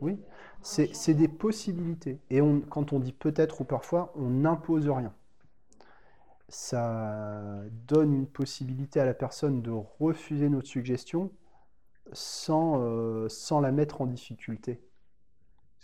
Oui, 0.01 0.19
c'est 0.63 1.15
des 1.15 1.29
possibilités. 1.29 2.21
Et 2.31 2.41
quand 2.71 2.93
on 2.93 3.01
dit 3.01 3.13
peut-être 3.13 3.61
ou 3.61 3.65
parfois, 3.65 4.13
on 4.17 4.29
n'impose 4.29 4.89
rien. 4.89 5.13
Ça 6.49 7.63
donne 7.87 8.13
une 8.13 8.27
possibilité 8.27 8.99
à 8.99 9.05
la 9.05 9.15
personne 9.15 9.63
de 9.63 9.71
refuser 9.71 10.49
notre 10.49 10.67
suggestion 10.67 11.31
sans, 12.13 12.81
euh, 12.81 13.29
sans 13.29 13.61
la 13.61 13.71
mettre 13.71 14.01
en 14.01 14.07
difficulté. 14.07 14.81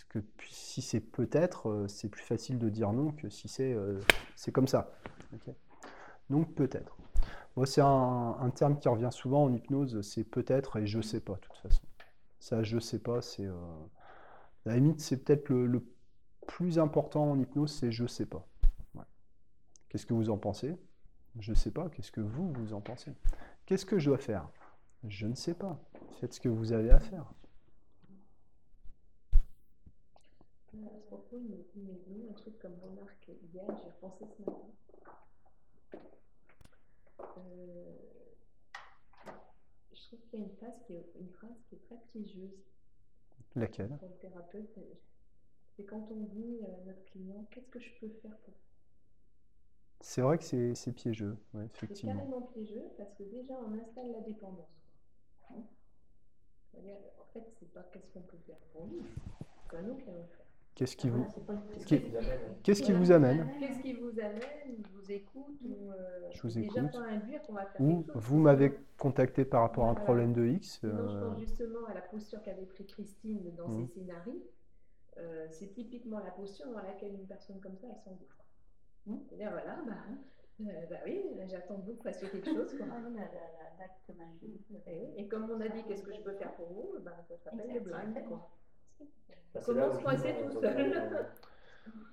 Que 0.08 0.20
si 0.48 0.82
c'est 0.82 1.00
peut-être, 1.00 1.68
euh, 1.68 1.88
c'est 1.88 2.08
plus 2.08 2.22
facile 2.22 2.58
de 2.58 2.68
dire 2.68 2.92
non 2.92 3.12
que 3.12 3.28
si 3.28 3.48
c'est 3.48 3.74
euh, 3.74 4.00
c'est 4.34 4.52
comme 4.52 4.68
ça. 4.68 4.92
Donc 6.30 6.54
peut-être. 6.54 6.96
Bon, 7.56 7.64
c'est 7.64 7.80
un, 7.80 8.50
terme 8.54 8.78
qui 8.78 8.88
revient 8.88 9.08
souvent 9.10 9.44
en 9.44 9.52
hypnose, 9.52 10.02
c'est 10.02 10.24
peut-être 10.24 10.76
et 10.76 10.86
je 10.86 11.00
sais 11.00 11.20
pas 11.20 11.34
de 11.34 11.40
toute 11.40 11.56
façon. 11.56 11.82
Ça, 12.38 12.62
je 12.62 12.78
sais 12.78 12.98
pas, 12.98 13.22
c'est... 13.22 13.46
euh, 13.46 13.54
la 14.66 14.74
limite, 14.76 15.00
c'est 15.00 15.24
peut-être 15.24 15.48
le, 15.48 15.82
plus 16.46 16.78
important 16.78 17.30
en 17.30 17.38
hypnose, 17.38 17.72
c'est 17.72 17.90
je 17.90 18.06
sais 18.06 18.26
pas. 18.26 18.46
Qu'est-ce 19.88 20.06
que 20.06 20.14
vous 20.14 20.30
en 20.30 20.38
pensez? 20.38 20.76
Je 21.38 21.54
sais 21.54 21.70
pas. 21.70 21.88
Qu'est-ce 21.88 22.12
que 22.12 22.20
vous, 22.20 22.52
vous 22.52 22.72
en 22.72 22.80
pensez? 22.80 23.12
Qu'est-ce 23.64 23.86
que 23.86 23.98
je 23.98 24.10
dois 24.10 24.18
faire? 24.18 24.48
Je 25.08 25.26
ne 25.26 25.34
sais 25.34 25.54
pas. 25.54 25.78
Faites 26.20 26.34
ce 26.34 26.40
que 26.40 26.48
vous 26.48 26.72
avez 26.72 26.90
à 26.90 27.00
faire. 27.00 27.32
Euh, 29.34 30.65
À 30.84 30.88
ce 30.90 31.06
propos, 31.06 31.38
il 31.38 31.54
venu 32.06 32.28
un 32.28 32.32
truc 32.34 32.58
comme 32.58 32.74
remarque 32.82 33.28
hier, 33.52 33.64
j'ai 33.82 33.88
repensé 33.88 34.24
ce 34.36 34.42
matin. 34.42 34.68
Euh, 37.38 37.94
je 39.92 40.02
trouve 40.06 40.20
qu'il 40.28 40.40
y 40.40 40.42
a 40.42 40.44
une 40.46 40.52
phrase 40.56 40.74
qui 40.86 40.94
est, 40.94 41.12
une 41.18 41.30
phrase 41.30 41.56
qui 41.68 41.76
est 41.76 41.78
très 41.78 41.96
piégeuse 42.12 42.62
Laquelle? 43.54 43.96
Pour 43.98 44.08
le 44.08 44.16
thérapeute. 44.16 44.78
C'est 45.76 45.84
quand 45.84 46.06
on 46.10 46.24
dit 46.24 46.60
à 46.64 46.84
notre 46.84 47.04
client 47.06 47.46
Qu'est-ce 47.50 47.68
que 47.68 47.80
je 47.80 47.90
peux 48.00 48.08
faire 48.20 48.36
pour? 48.38 48.54
C'est 50.00 50.20
vrai 50.20 50.38
que 50.38 50.74
c'est 50.74 50.92
piégeux, 50.92 51.36
ouais, 51.54 51.66
C'est 51.72 51.84
effectivement. 51.84 52.12
carrément 52.14 52.42
piégeux 52.42 52.84
parce 52.98 53.12
que 53.14 53.22
déjà 53.24 53.54
on 53.54 53.72
installe 53.78 54.12
la 54.12 54.20
dépendance. 54.20 54.68
Hein? 55.50 55.62
En 56.74 57.24
fait, 57.32 57.44
c'est 57.58 57.72
pas 57.72 57.82
qu'est-ce 57.84 58.06
qu'on 58.12 58.20
peut 58.22 58.36
faire 58.46 58.58
pour 58.72 58.86
lui, 58.86 59.00
c'est 59.70 59.76
à 59.78 59.82
nous 59.82 59.96
qui 59.96 60.08
allons 60.10 60.26
faire. 60.26 60.45
Qu'est-ce 60.76 60.94
qui 60.94 61.08
vous, 61.08 61.24
amène 61.48 61.56
qu'est-ce 62.62 62.82
qui 62.82 62.92
vous 62.92 63.10
amène 63.10 63.48
Qu'est-ce 63.58 63.80
qui 63.80 63.92
vous 63.94 64.20
amène 64.20 64.84
Je 64.84 64.88
vous 64.92 65.10
écoute 65.10 65.58
ou 65.64 65.90
euh, 65.90 66.28
Je 66.34 66.42
vous 66.42 66.48
déjà 66.60 66.80
écoute. 66.80 66.92
pas 66.92 66.98
induire 67.08 67.42
qu'on 67.42 67.54
va 67.54 67.64
faire 67.64 67.80
Ou 67.80 68.04
vous 68.14 68.38
m'avez 68.38 68.72
contacté 68.98 69.46
par 69.46 69.62
rapport 69.62 69.84
à 69.84 69.88
un 69.88 69.92
Voilà. 69.92 70.04
problème 70.04 70.34
de 70.34 70.44
X 70.46 70.80
Sinon, 70.80 70.92
je 71.08 71.16
euh, 71.16 71.30
pense 71.30 71.40
justement 71.40 71.86
à 71.86 71.94
la 71.94 72.02
posture 72.02 72.42
qu'avait 72.42 72.66
pris 72.66 72.84
Christine 72.84 73.54
dans 73.56 73.68
Mhm. 73.68 73.86
ses 73.88 73.94
scénarios. 73.94 74.42
Euh, 75.16 75.46
c'est 75.50 75.72
typiquement 75.72 76.18
la 76.18 76.30
posture 76.30 76.70
dans 76.70 76.82
laquelle 76.82 77.14
une 77.14 77.26
personne 77.26 77.58
comme 77.60 77.76
ça, 77.78 77.86
elle 77.90 77.98
s'engouffre. 78.04 78.44
Mhm. 79.06 79.20
C'est-à-dire, 79.28 79.50
voilà, 79.52 79.78
bah, 79.86 79.94
euh, 80.60 80.86
bah 80.90 80.96
oui, 81.06 81.22
j'attends 81.48 81.76
que 81.80 81.86
vous 81.90 81.96
fassiez 82.02 82.28
quelque 82.28 82.52
chose. 82.52 82.76
Quoi. 82.76 82.86
Ah, 82.92 83.00
l'acte 83.78 84.10
magique. 84.18 84.60
Et, 85.16 85.26
comme 85.26 85.48
on 85.50 85.58
a 85.62 85.68
dit, 85.68 85.82
qu'est-ce 85.88 86.02
que 86.02 86.12
je 86.12 86.20
peux 86.20 86.34
faire 86.34 86.54
pour 86.54 86.66
vous? 86.68 86.98
Bah, 87.02 87.16
Ça 87.28 87.38
s'appelle 87.38 87.72
le 87.72 87.80
blind. 87.80 88.14
Quoi. 88.28 88.50
Bah, 89.54 89.60
Comment 89.64 89.92
se 89.92 89.98
coincer 90.02 90.34
tout 90.38 90.56
on 90.56 90.60
seul 90.60 91.26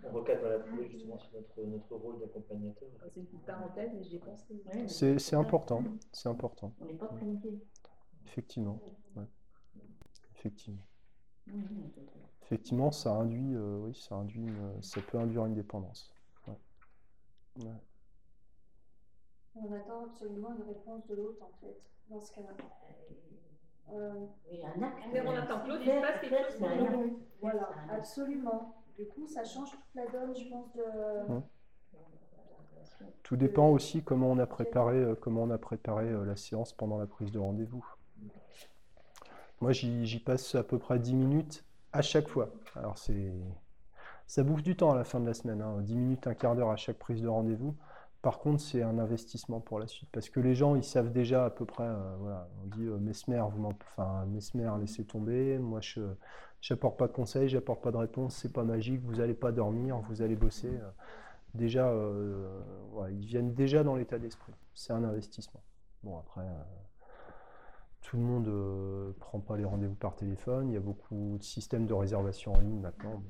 On 0.05 0.11
recadre 0.11 0.43
dans 0.43 0.49
la 0.49 0.59
foulée 0.59 0.87
justement 0.89 1.17
sur 1.17 1.33
notre, 1.33 1.61
notre 1.63 1.95
rôle 1.95 2.19
d'accompagnateur. 2.19 2.89
C'est 3.09 3.19
une 3.19 3.25
petite 3.25 3.45
parenthèse, 3.45 3.91
mais 3.93 4.03
j'y 4.03 4.15
ai 4.17 4.19
pensé. 4.19 4.61
Ouais, 4.73 4.87
C'est 4.87 5.35
important, 5.35 5.83
c'est 6.11 6.29
important, 6.29 6.73
On 6.81 6.85
n'est 6.85 6.93
pas 6.93 7.07
planifié. 7.07 7.59
effectivement. 8.25 8.79
ouais. 9.15 9.23
Effectivement. 10.35 10.85
Effectivement, 12.43 12.91
ça 12.91 13.13
induit, 13.13 13.55
euh, 13.55 13.77
oui, 13.85 13.95
ça 13.95 14.15
induit 14.15 14.41
une- 14.41 14.81
ça 14.81 15.01
peut 15.01 15.17
induire 15.17 15.45
une 15.45 15.55
dépendance. 15.55 16.13
Ouais. 16.47 16.53
Ouais. 17.65 17.71
On 19.55 19.71
attend 19.71 20.05
absolument 20.05 20.53
une 20.55 20.63
réponse 20.63 21.05
de 21.07 21.15
l'autre, 21.15 21.41
en 21.43 21.51
fait, 21.61 21.77
dans 22.09 22.19
ce 22.21 22.31
cas-là. 22.33 22.53
Euh, 23.91 24.25
un 24.77 24.81
acte. 24.83 25.03
Mais 25.11 25.21
on 25.21 25.35
attend 25.35 25.59
que 25.61 25.67
l'autre, 25.67 25.81
il 25.81 25.85
se 25.87 25.91
Faire- 25.91 26.01
passe 26.01 26.21
quelque 26.21 26.37
chose 26.51 26.57
pour 26.59 26.67
un 26.69 26.75
nous. 26.91 27.19
voilà, 27.41 27.69
absolument. 27.91 28.75
Du 28.97 29.05
coup, 29.07 29.27
ça 29.27 29.43
change 29.43 29.71
toute 29.71 29.79
la 29.95 30.07
donne, 30.07 30.35
je 30.35 30.49
pense, 30.49 30.73
de... 30.73 31.31
Hum. 31.31 31.43
Tout 33.23 33.35
dépend 33.37 33.69
aussi 33.69 34.03
comment 34.03 34.27
on 34.31 34.37
a 34.39 34.45
préparé, 34.45 34.97
euh, 34.97 35.15
comment 35.15 35.43
on 35.43 35.49
a 35.49 35.57
préparé 35.57 36.09
euh, 36.09 36.25
la 36.25 36.35
séance 36.35 36.73
pendant 36.73 36.97
la 36.97 37.07
prise 37.07 37.31
de 37.31 37.39
rendez-vous. 37.39 37.85
Moi, 39.61 39.71
j'y 39.71 40.05
j'y 40.05 40.19
passe 40.19 40.55
à 40.55 40.63
peu 40.63 40.77
près 40.77 40.99
10 40.99 41.13
minutes 41.15 41.63
à 41.93 42.01
chaque 42.01 42.27
fois. 42.27 42.49
Alors, 42.75 42.97
c'est, 42.97 43.31
ça 44.27 44.43
bouffe 44.43 44.61
du 44.63 44.75
temps 44.75 44.91
à 44.91 44.95
la 44.95 45.03
fin 45.05 45.19
de 45.19 45.25
la 45.25 45.33
semaine, 45.33 45.61
hein, 45.61 45.77
10 45.81 45.95
minutes, 45.95 46.27
un 46.27 46.33
quart 46.33 46.55
d'heure 46.55 46.69
à 46.71 46.75
chaque 46.75 46.97
prise 46.99 47.21
de 47.21 47.27
rendez-vous. 47.27 47.75
Par 48.23 48.39
contre, 48.39 48.61
c'est 48.61 48.81
un 48.81 48.99
investissement 48.99 49.59
pour 49.59 49.79
la 49.79 49.85
suite 49.85 50.07
parce 50.13 50.29
que 50.29 50.39
les 50.39 50.55
gens, 50.55 50.75
ils 50.75 50.83
savent 50.83 51.11
déjà 51.11 51.43
à 51.45 51.49
peu 51.49 51.65
près. 51.65 51.83
euh, 51.83 52.15
voilà, 52.19 52.47
on 52.63 52.67
dit 52.67 52.85
euh, 52.85 52.97
Mesmer, 52.97 53.43
vous 53.51 53.69
Mesmer, 54.27 54.71
laissez 54.79 55.03
tomber. 55.03 55.59
Moi, 55.59 55.81
je 55.81 55.99
n'apporte 56.69 56.97
pas 56.97 57.07
de 57.07 57.11
conseils, 57.11 57.49
j'apporte 57.49 57.83
pas 57.83 57.91
de 57.91 57.97
réponse. 57.97 58.37
C'est 58.37 58.53
pas 58.53 58.63
magique. 58.63 59.01
Vous 59.03 59.15
n'allez 59.17 59.33
pas 59.33 59.51
dormir, 59.51 59.97
vous 60.07 60.21
allez 60.21 60.37
bosser. 60.37 60.69
euh, 60.69 60.89
déjà, 61.53 61.93
ils 63.11 63.25
viennent 63.25 63.53
déjà 63.53 63.83
dans 63.83 63.97
l'état 63.97 64.17
d'esprit. 64.17 64.53
C'est 64.73 64.93
un 64.93 65.03
investissement. 65.03 65.61
Bon, 66.01 66.17
après, 66.17 66.47
tout 68.03 68.15
le 68.15 68.23
monde 68.23 68.47
ne 68.47 69.11
prend 69.19 69.41
pas 69.41 69.57
les 69.57 69.65
rendez-vous 69.65 69.95
par 69.95 70.15
téléphone. 70.15 70.69
Il 70.69 70.75
y 70.75 70.77
a 70.77 70.81
beaucoup 70.81 71.35
de 71.37 71.43
systèmes 71.43 71.87
de 71.87 71.93
réservation 71.93 72.53
en 72.53 72.59
ligne 72.61 72.79
maintenant. 72.79 73.21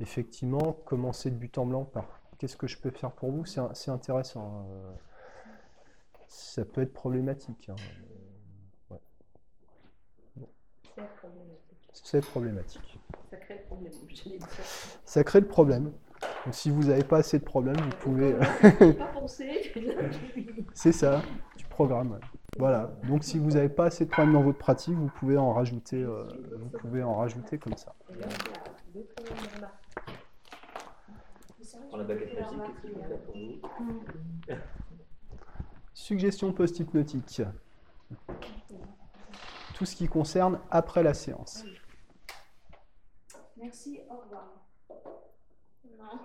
Effectivement, 0.00 0.72
commencer 0.86 1.30
de 1.30 1.36
but 1.36 1.58
en 1.58 1.66
blanc 1.66 1.84
par 1.84 2.17
qu'est-ce 2.38 2.56
que 2.56 2.66
je 2.66 2.78
peux 2.78 2.90
faire 2.90 3.12
pour 3.12 3.30
vous, 3.30 3.44
c'est 3.44 3.90
intéressant. 3.90 4.66
euh, 4.70 4.92
ça 6.28 6.64
peut 6.64 6.82
être 6.82 6.92
problématique. 6.92 7.70
hein. 7.70 7.76
Problématique. 11.20 11.90
C'est 11.92 12.20
problématique. 12.24 12.98
Ça 13.30 13.36
crée 13.36 13.54
le 13.58 13.62
problème, 13.66 13.92
j'allais 14.08 14.38
dire. 14.38 14.48
Ça 15.04 15.24
crée 15.24 15.40
le 15.40 15.46
problème. 15.46 15.92
Donc, 16.44 16.54
si 16.54 16.70
vous 16.70 16.84
n'avez 16.84 17.04
pas 17.04 17.18
assez 17.18 17.38
de 17.38 17.44
problèmes, 17.44 17.76
vous 17.76 17.96
pouvez. 18.00 18.34
pas 18.34 19.06
penser. 19.14 19.72
C'est 20.74 20.92
ça, 20.92 21.22
du 21.56 21.64
programme. 21.66 22.12
ouais. 22.12 22.18
Voilà. 22.58 22.90
Donc 23.06 23.22
si 23.22 23.38
vous 23.38 23.50
n'avez 23.50 23.68
pas 23.68 23.84
assez 23.86 24.04
de 24.04 24.10
problèmes 24.10 24.34
dans 24.34 24.42
votre 24.42 24.58
pratique, 24.58 24.94
vous 24.94 25.10
pouvez 25.18 25.36
en 25.38 25.52
rajouter, 25.52 26.02
euh, 26.02 26.24
vous 26.58 26.70
pouvez 26.78 27.02
en 27.04 27.14
rajouter 27.14 27.58
comme 27.58 27.76
ça. 27.76 27.94
Et 28.10 28.14
là, 28.14 28.26
il 28.26 28.30
y 28.30 29.00
a 29.00 29.02
deux 29.02 29.04
problèmes 29.14 29.46
remarques. 29.56 29.74
C'est 31.44 31.54
vrai 31.54 31.58
que 31.60 31.67
La 31.96 32.04
baguette 32.04 32.34
magique, 32.34 32.60
qu'est-ce 32.82 32.98
faire 33.08 33.20
pour 33.22 33.34
vous 33.34 33.60
Suggestion 35.94 36.52
post-hypnotique. 36.52 37.42
Tout 39.74 39.84
ce 39.84 39.96
qui 39.96 40.08
concerne 40.08 40.60
après 40.70 41.02
la 41.02 41.14
séance. 41.14 41.64
Merci, 43.56 44.00
au 44.10 44.16
revoir. 44.18 44.52
Non. 45.98 46.18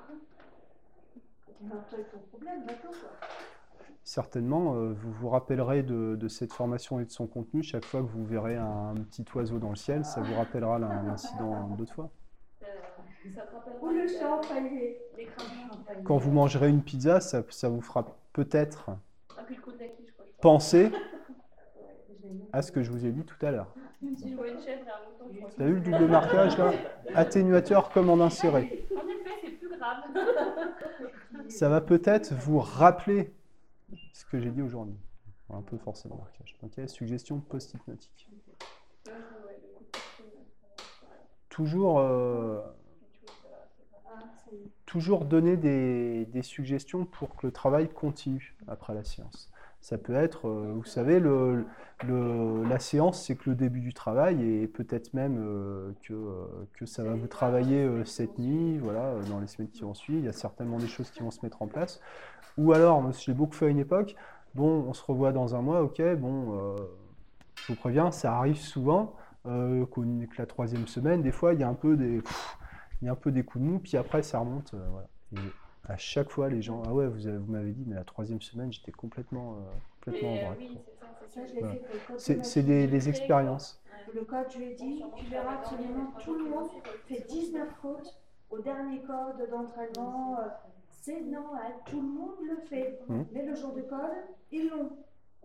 Ton 2.11 2.19
problème. 2.29 2.65
Certainement, 4.03 4.75
euh, 4.75 4.91
vous 4.93 5.11
vous 5.13 5.29
rappellerez 5.29 5.81
de, 5.81 6.15
de 6.15 6.27
cette 6.27 6.51
formation 6.51 6.99
et 6.99 7.05
de 7.05 7.09
son 7.11 7.25
contenu. 7.25 7.63
Chaque 7.63 7.85
fois 7.85 8.01
que 8.01 8.07
vous 8.07 8.25
verrez 8.25 8.57
un, 8.57 8.95
petit 8.95 9.25
oiseau 9.33 9.59
dans 9.59 9.69
le 9.69 9.75
ciel, 9.77 10.03
ça 10.03 10.21
vous 10.21 10.35
rappellera 10.35 10.77
l'in- 10.77 11.03
l'incident 11.03 11.69
d'autres 11.69 11.93
fois. 11.93 12.09
Euh, 12.61 12.65
ça 12.65 12.69
te 12.69 12.97
rappellera 12.97 13.12
Ou 13.81 13.89
le 13.89 14.07
champagne. 14.07 14.93
Quand 16.03 16.17
vous 16.17 16.31
mangerez 16.31 16.69
une 16.69 16.83
pizza, 16.83 17.19
ça, 17.21 17.43
ça 17.49 17.69
vous 17.69 17.81
fera 17.81 18.05
peut-être 18.33 18.91
Ah, 19.38 19.43
penser 20.41 20.91
à 22.53 22.62
ce 22.62 22.71
que 22.71 22.83
je 22.83 22.91
vous 22.91 23.05
ai 23.05 23.12
dit 23.12 23.23
tout 23.23 23.43
à 23.45 23.51
l'heure. 23.51 23.73
Avez 25.59 25.71
vu 25.71 25.79
le 25.79 25.91
double 25.91 26.07
marquage 26.07 26.57
là 26.57 26.71
Atténuateur 27.15 27.89
comme 27.91 28.09
en 28.09 28.19
inséré. 28.19 28.86
En 28.95 29.07
effet, 29.07 29.29
c'est 29.43 29.51
plus 29.51 29.69
grave. 29.77 30.03
Ça 31.49 31.69
va 31.69 31.81
peut-être 31.81 32.33
vous 32.33 32.59
rappeler 32.59 33.31
ce 34.13 34.25
que 34.25 34.39
j'ai 34.39 34.49
dit 34.51 34.62
aujourd'hui. 34.62 34.97
Un 35.49 35.62
peu 35.62 35.77
forcé 35.77 36.09
le 36.09 36.15
marquage. 36.15 36.55
Ok, 36.63 36.79
suggestion 36.89 37.39
post-hypnotique. 37.39 38.27
Toujours, 41.49 41.99
euh, 41.99 42.59
quelque 42.99 43.29
chose, 43.29 43.36
voilà, 43.43 43.67
c'est 43.77 43.91
pas- 43.91 43.99
Ah, 44.07 44.19
ça 44.19 44.25
y 44.25 44.42
est. 44.42 44.42
toujours 44.85 45.25
donner 45.25 45.57
des, 45.57 46.41
suggestions 46.41 47.05
pour 47.05 47.35
que 47.35 47.47
le 47.47 47.51
travail 47.51 47.89
continue 47.89 48.55
après 48.67 48.93
la 48.93 49.03
séance. 49.03 49.49
Ça 49.81 49.97
peut 49.97 50.15
être, 50.15 50.47
euh, 50.47 50.73
vous 50.75 50.85
savez, 50.85 51.19
la 51.19 52.79
séance, 52.79 53.25
c'est 53.25 53.35
que 53.35 53.49
le 53.49 53.55
début 53.55 53.81
du 53.81 53.93
travail 53.93 54.41
et 54.41 54.67
peut-être 54.67 55.13
même 55.13 55.37
euh, 55.39 55.91
que, 56.03 56.13
euh, 56.13 56.45
que 56.73 56.85
ça 56.85 57.03
va 57.03 57.15
vous 57.15 57.27
travailler 57.27 57.89
cette 58.05 58.39
nuit, 58.39 58.77
voilà, 58.77 59.15
dans 59.29 59.39
les 59.39 59.47
semaines 59.47 59.69
qui 59.69 59.81
vont 59.81 59.93
suivre. 59.93 60.19
Il 60.19 60.25
y 60.25 60.29
a 60.29 60.33
certainement 60.33 60.77
des 60.77 60.87
choses 60.87 61.09
qui 61.11 61.21
vont 61.21 61.31
se 61.31 61.39
mettre 61.43 61.61
en 61.61 61.67
place. 61.67 61.99
Ou 62.57 62.71
alors, 62.71 63.11
j'ai 63.13 63.33
beaucoup 63.33 63.55
fait 63.55 63.65
à 63.65 63.69
une 63.69 63.79
époque, 63.79 64.15
bon, 64.53 64.85
on 64.87 64.93
se 64.93 65.03
revoit 65.03 65.31
dans 65.31 65.55
un 65.55 65.61
mois, 65.61 65.81
ok, 65.81 66.01
bon, 66.17 66.75
je 67.55 67.73
vous 67.73 67.75
préviens, 67.75 68.11
ça 68.11 68.37
arrive 68.37 68.57
souvent 68.57 69.15
qu'au- 69.43 70.03
que 70.03 70.37
la 70.37 70.45
troisième 70.45 70.87
semaine, 70.87 71.23
des 71.23 71.31
fois, 71.31 71.53
il 71.53 71.59
y 71.59 71.63
a 71.63 71.67
un 71.67 71.73
peu 71.73 71.97
des, 71.97 72.21
il 73.03 73.07
y 73.07 73.09
a 73.09 73.11
un 73.11 73.15
peu 73.15 73.31
des 73.33 73.43
coups 73.43 73.61
de 73.63 73.69
mou, 73.69 73.79
puis 73.79 73.97
après, 73.97 74.23
ça 74.23 74.39
remonte. 74.39 74.73
euh, 74.73 74.87
voilà. 74.91 75.07
Et 75.33 75.91
à 75.91 75.97
chaque 75.97 76.29
fois, 76.29 76.47
les 76.49 76.61
gens, 76.61 76.81
ah 76.85 76.93
ouais, 76.93 77.05
vous, 77.07 77.27
avez- 77.27 77.37
vous 77.37 77.51
m'avez 77.51 77.71
dit, 77.73 77.83
mais 77.85 77.95
la 77.95 78.05
troisième 78.05 78.41
semaine, 78.41 78.71
j'étais 78.71 78.93
complètement, 78.93 79.55
euh, 79.57 79.59
complètement 79.99 80.29
en 80.29 80.35
euh, 80.35 80.45
vrac. 80.45 80.57
oui, 80.61 80.69
c'est 80.85 80.99
ça, 80.99 81.05
c'est 81.19 81.27
Ça, 81.29 81.41
ça. 81.41 81.47
je 81.47 81.53
l'ai 81.55 81.59
Voilà. 81.59 81.75
fait 81.75 81.81
pour 81.81 81.93
le 81.95 81.99
code 81.99 82.15
de 82.15 82.21
C'est 82.21 82.45
c'est 82.45 82.61
magie. 82.61 82.67
des, 82.81 82.87
des 82.87 83.09
expériences. 83.09 83.83
Le 84.13 84.21
code, 84.23 84.45
je 84.53 84.57
lui 84.59 84.65
ai 84.71 84.75
dit, 84.75 85.03
tu 85.17 85.25
verras 85.25 85.55
absolument 85.55 86.13
tout 86.23 86.35
le 86.37 86.49
monde 86.49 86.69
fait 87.07 87.25
19 87.27 87.67
fautes 87.81 88.17
au 88.49 88.59
dernier 88.59 89.01
code 89.01 89.49
d'entraînement. 89.49 90.37
C'est 90.89 91.19
normal, 91.21 91.73
tout 91.85 91.99
le 91.99 92.07
monde 92.07 92.35
le 92.49 92.55
fait. 92.67 92.99
Mhm. 93.09 93.25
Mais 93.33 93.45
le 93.45 93.55
jour 93.55 93.73
de 93.73 93.81
code, 93.81 93.99
ils 94.51 94.69
l'ont. 94.69 94.91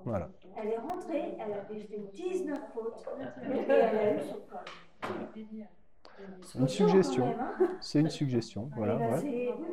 Voilà. 0.04 0.28
Elle 0.56 0.68
est 0.68 0.78
rentrée, 0.78 1.36
elle 1.40 1.52
avait 1.54 1.80
fait 1.80 1.98
19 2.14 2.60
fautes 2.72 3.04
et 3.42 3.58
elle 3.68 3.98
a 3.98 4.14
eu 4.14 4.20
son 4.20 4.34
code. 4.48 4.70
C'est 6.42 6.58
Une 6.58 6.68
suggestion. 6.68 7.26
même, 7.26 7.40
hein. 7.40 7.66
C'est 7.80 8.00
une 8.00 8.10
suggestion. 8.10 8.70
Voilà, 8.76 8.94
Et 8.96 8.98
là, 8.98 9.08
ouais. 9.10 9.20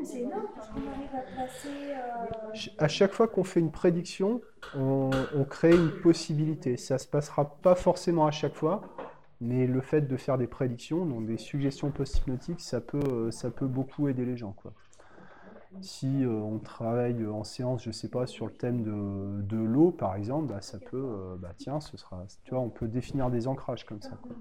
c'est- 0.04 0.20
énorme 0.20 0.42
parce 0.56 0.68
qu'on 0.70 0.78
arrive 0.78 1.16
à 1.16 1.22
placer. 1.36 1.70
euh, 1.70 2.54
Ch- 2.54 2.76
À 2.78 2.88
chaque 2.88 3.14
fois 3.14 3.28
qu'on 3.28 3.44
fait 3.44 3.60
une 3.60 3.72
prédiction, 3.72 4.42
on, 4.76 5.10
on 5.36 5.44
crée 5.46 5.74
une 5.76 5.92
possibilité. 6.02 6.78
Ça 6.78 6.98
se 6.98 7.08
passera 7.08 7.56
pas 7.62 7.76
forcément 7.76 8.26
à 8.28 8.32
chaque 8.32 8.54
fois, 8.56 8.82
mais 9.42 9.68
le 9.68 9.82
fait 9.82 10.02
de 10.02 10.18
faire 10.18 10.38
des 10.38 10.48
prédictions, 10.48 11.06
donc 11.06 11.26
des 11.26 11.38
suggestions 11.38 11.92
post-hypnotiques, 11.92 12.62
ça 12.62 12.82
peut, 12.82 13.00
euh, 13.10 13.32
ça 13.32 13.50
peut 13.52 13.68
beaucoup 13.68 14.08
aider 14.10 14.26
les 14.26 14.38
gens. 14.38 14.52
Quoi. 14.54 14.74
Si 15.82 16.24
euh, 16.24 16.30
on 16.30 16.60
travaille 16.60 17.26
en 17.28 17.44
séance, 17.44 17.84
je 17.84 17.92
sais 17.92 18.08
pas, 18.10 18.26
sur 18.28 18.46
le 18.46 18.54
thème 18.54 18.84
de, 18.84 19.42
de 19.42 19.58
l'eau, 19.58 19.92
par 19.92 20.16
exemple, 20.16 20.48
bah, 20.54 20.62
ça 20.62 20.78
peut, 20.80 20.96
euh, 20.96 21.36
bah, 21.38 21.52
tiens, 21.58 21.82
ce 21.82 21.98
sera, 21.98 22.24
tu 22.44 22.52
vois, 22.52 22.62
on 22.62 22.70
peut 22.70 22.88
définir 22.88 23.30
des 23.30 23.48
ancrages 23.48 23.86
comme 23.86 24.02
ça. 24.02 24.18
quoi. 24.22 24.32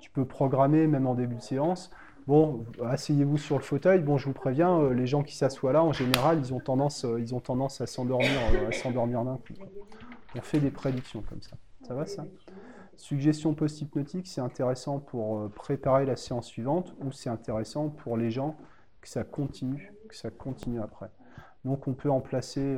Tu 0.00 0.10
peux 0.10 0.24
programmer 0.24 0.86
même 0.86 1.06
en 1.06 1.14
début 1.14 1.36
de 1.36 1.42
séance. 1.42 1.90
Bon, 2.26 2.64
asseyez-vous 2.86 3.38
sur 3.38 3.56
le 3.56 3.62
fauteuil. 3.62 4.00
Bon, 4.02 4.16
je 4.16 4.26
vous 4.26 4.32
préviens, 4.32 4.78
euh, 4.78 4.94
les 4.94 5.06
gens 5.06 5.22
qui 5.22 5.34
s'assoient 5.36 5.72
là, 5.72 5.82
en 5.82 5.92
général, 5.92 6.38
ils 6.38 6.54
ont 6.54 6.60
tendance, 6.60 7.04
euh, 7.04 7.20
ils 7.20 7.34
ont 7.34 7.40
tendance 7.40 7.80
à 7.80 7.86
s'endormir, 7.86 8.30
euh, 8.54 8.68
à 8.68 8.72
s'endormir 8.72 9.24
d'un 9.24 9.36
coup. 9.36 9.54
On 10.36 10.40
fait 10.40 10.60
des 10.60 10.70
prédictions 10.70 11.22
comme 11.28 11.42
ça. 11.42 11.56
Ça 11.86 11.94
va 11.94 12.06
ça? 12.06 12.24
Suggestion 12.96 13.54
post-hypnotique, 13.54 14.26
c'est 14.26 14.40
intéressant 14.40 15.00
pour 15.00 15.50
préparer 15.50 16.04
la 16.04 16.16
séance 16.16 16.46
suivante 16.46 16.94
ou 17.02 17.10
c'est 17.12 17.30
intéressant 17.30 17.88
pour 17.88 18.16
les 18.16 18.30
gens 18.30 18.56
que 19.00 19.08
ça 19.08 19.24
continue, 19.24 19.92
que 20.08 20.14
ça 20.14 20.30
continue 20.30 20.80
après. 20.80 21.08
Donc 21.64 21.88
on 21.88 21.94
peut 21.94 22.10
en 22.10 22.20
placer 22.20 22.76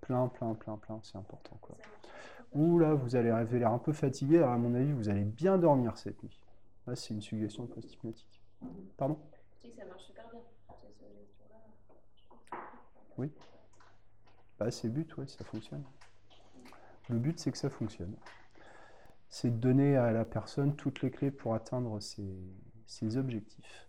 plein, 0.00 0.28
plein, 0.28 0.54
plein, 0.54 0.76
plein, 0.76 1.00
c'est 1.02 1.18
important. 1.18 1.58
Ou 2.52 2.78
là, 2.78 2.94
vous 2.94 3.16
allez 3.16 3.32
l'air 3.52 3.72
un 3.72 3.78
peu 3.78 3.92
fatigué, 3.92 4.38
alors 4.38 4.52
à 4.52 4.58
mon 4.58 4.74
avis, 4.74 4.92
vous 4.92 5.08
allez 5.08 5.24
bien 5.24 5.58
dormir 5.58 5.98
cette 5.98 6.22
nuit. 6.22 6.38
Là, 6.88 6.96
c'est 6.96 7.12
une 7.12 7.20
suggestion 7.20 7.66
post-hypnotique. 7.66 8.40
Pardon? 8.96 9.18
Je 9.62 9.68
dis 9.68 9.74
que 9.74 9.76
ça 9.76 9.84
marche 9.86 10.04
super 10.04 10.24
bien. 10.30 10.40
cette 10.80 10.96
suggestion-là. 10.96 12.58
Oui. 13.18 13.30
Bah, 14.58 14.70
c'est 14.70 14.86
le 14.88 14.94
but, 14.94 15.14
oui, 15.18 15.28
ça 15.28 15.44
fonctionne. 15.44 15.84
Le 17.10 17.18
but, 17.18 17.38
c'est 17.38 17.52
que 17.52 17.58
ça 17.58 17.68
fonctionne. 17.68 18.14
C'est 19.28 19.50
de 19.50 19.56
donner 19.56 19.98
à 19.98 20.12
la 20.12 20.24
personne 20.24 20.76
toutes 20.76 21.02
les 21.02 21.10
clés 21.10 21.30
pour 21.30 21.54
atteindre 21.54 22.00
ses, 22.00 22.24
ses 22.86 23.18
objectifs. 23.18 23.86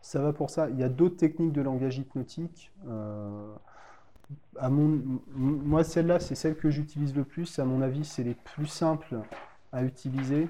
Ça 0.00 0.20
va 0.20 0.32
pour 0.32 0.50
ça. 0.50 0.68
Il 0.70 0.78
y 0.78 0.82
a 0.82 0.88
d'autres 0.88 1.16
techniques 1.16 1.52
de 1.52 1.62
langage 1.62 1.98
hypnotique. 1.98 2.72
Euh, 2.88 3.54
à 4.56 4.70
mon, 4.70 4.86
m- 4.86 5.20
moi, 5.36 5.84
celle-là, 5.84 6.18
c'est 6.18 6.34
celle 6.34 6.56
que 6.56 6.68
j'utilise 6.68 7.14
le 7.14 7.22
plus. 7.24 7.60
À 7.60 7.64
mon 7.64 7.80
avis, 7.80 8.04
c'est 8.04 8.24
les 8.24 8.34
plus 8.34 8.66
simples 8.66 9.20
à 9.70 9.84
utiliser. 9.84 10.48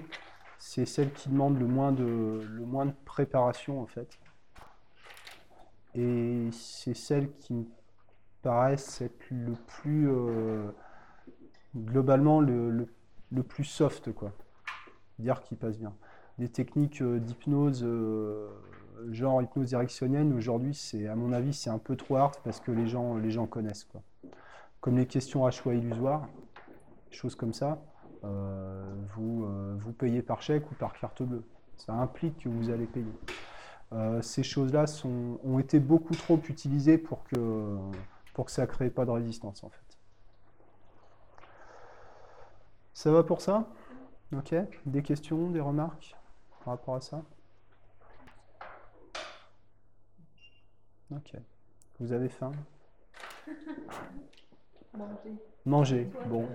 C'est 0.59 0.87
celle 0.87 1.13
qui 1.13 1.29
demande 1.29 1.59
le 1.59 1.67
moins 1.67 1.93
de, 1.93 2.41
le 2.51 2.65
moins 2.67 2.87
de 2.87 2.93
préparation, 3.05 3.81
en 3.81 3.87
fait. 3.87 4.19
Et 5.95 6.49
c'est 6.53 6.95
celle 6.95 7.31
qui 7.39 7.55
me 7.55 7.65
paraissent 8.43 9.01
être 9.01 9.31
le 9.31 9.55
plus 9.67 10.09
euh, 10.11 10.71
globalement 11.75 12.41
le, 12.41 12.71
le- 13.31 13.43
plus 13.43 13.65
soft 13.65 14.13
quoi. 14.13 14.33
Dire 15.19 15.43
qui 15.43 15.55
passe 15.57 15.79
bien. 15.79 15.95
Des 16.39 16.49
techniques 16.49 17.03
euh, 17.03 17.19
d'hypnose 17.19 17.83
euh, 17.85 18.49
genre 19.11 19.43
hypnose 19.43 19.69
directionnelle 19.69 20.33
aujourd'hui 20.33 20.75
c'est 20.75 21.07
à 21.07 21.15
mon 21.15 21.33
avis 21.33 21.53
c'est 21.53 21.71
un 21.71 21.79
peu 21.79 21.97
trop 21.97 22.17
hard 22.17 22.37
parce 22.45 22.61
que 22.61 22.71
les 22.71 22.87
gens 22.87 23.17
les 23.17 23.31
gens 23.31 23.47
connaissent 23.47 23.85
quoi. 23.85 24.03
Comme 24.81 24.97
les 24.99 25.07
questions 25.07 25.47
à 25.47 25.51
choix 25.51 25.75
illusoire 25.75 26.29
choses 27.11 27.35
comme 27.35 27.55
ça 27.55 27.83
vous 29.15 29.45
euh, 29.45 29.77
vous 29.79 29.93
payez 29.93 30.23
par 30.23 30.43
chèque 30.43 30.71
ou 30.71 30.75
par 30.75 30.99
carte 30.99 31.23
bleue. 31.23 31.45
Ça 31.77 31.93
implique 31.93 32.45
que 32.45 32.49
vous 32.49 32.71
allez 32.71 32.87
payer. 32.87 33.13
Euh, 33.93 34.21
ces 34.23 34.43
choses-là 34.43 34.85
ont 35.05 35.59
été 35.59 35.79
beaucoup 35.79 36.15
trop 36.15 36.41
utilisées 36.49 36.99
pour 36.99 37.25
que 37.25 37.77
pour 38.35 38.47
que 38.47 38.51
ça 38.51 38.63
ne 38.63 38.67
crée 38.67 38.91
pas 38.91 39.05
de 39.05 39.11
résistance 39.11 39.63
en 39.65 39.71
fait. 39.71 39.99
Ça 42.95 43.11
va 43.11 43.23
pour 43.23 43.41
ça? 43.41 43.69
Ok. 44.35 44.55
Des 44.87 45.03
questions, 45.03 45.51
des 45.51 45.61
remarques 45.61 46.17
par 46.65 46.75
rapport 46.75 46.97
à 46.97 47.01
ça? 47.01 47.23
Ok. 51.11 51.37
Vous 52.01 52.13
avez 52.13 52.29
faim? 52.29 52.53
Manger, 55.65 56.11
bon. 56.29 56.49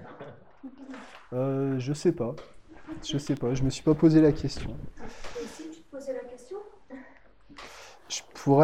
Euh, 1.34 1.80
je 1.80 1.93
sais 1.93 2.12
pas. 2.12 2.36
Je 3.04 3.17
sais 3.17 3.36
pas. 3.36 3.54
Je 3.54 3.63
me 3.63 3.69
suis 3.69 3.84
pas 3.84 3.93
posé 3.95 4.21
la 4.21 4.32
question. 4.32 4.76
Et 5.41 5.45
si 5.47 5.69
tu 5.69 5.82
te 5.82 5.91
posais 5.91 6.13
la 6.13 6.19
question? 6.19 6.58
Je 8.10 8.21
pourrais. 8.34 8.60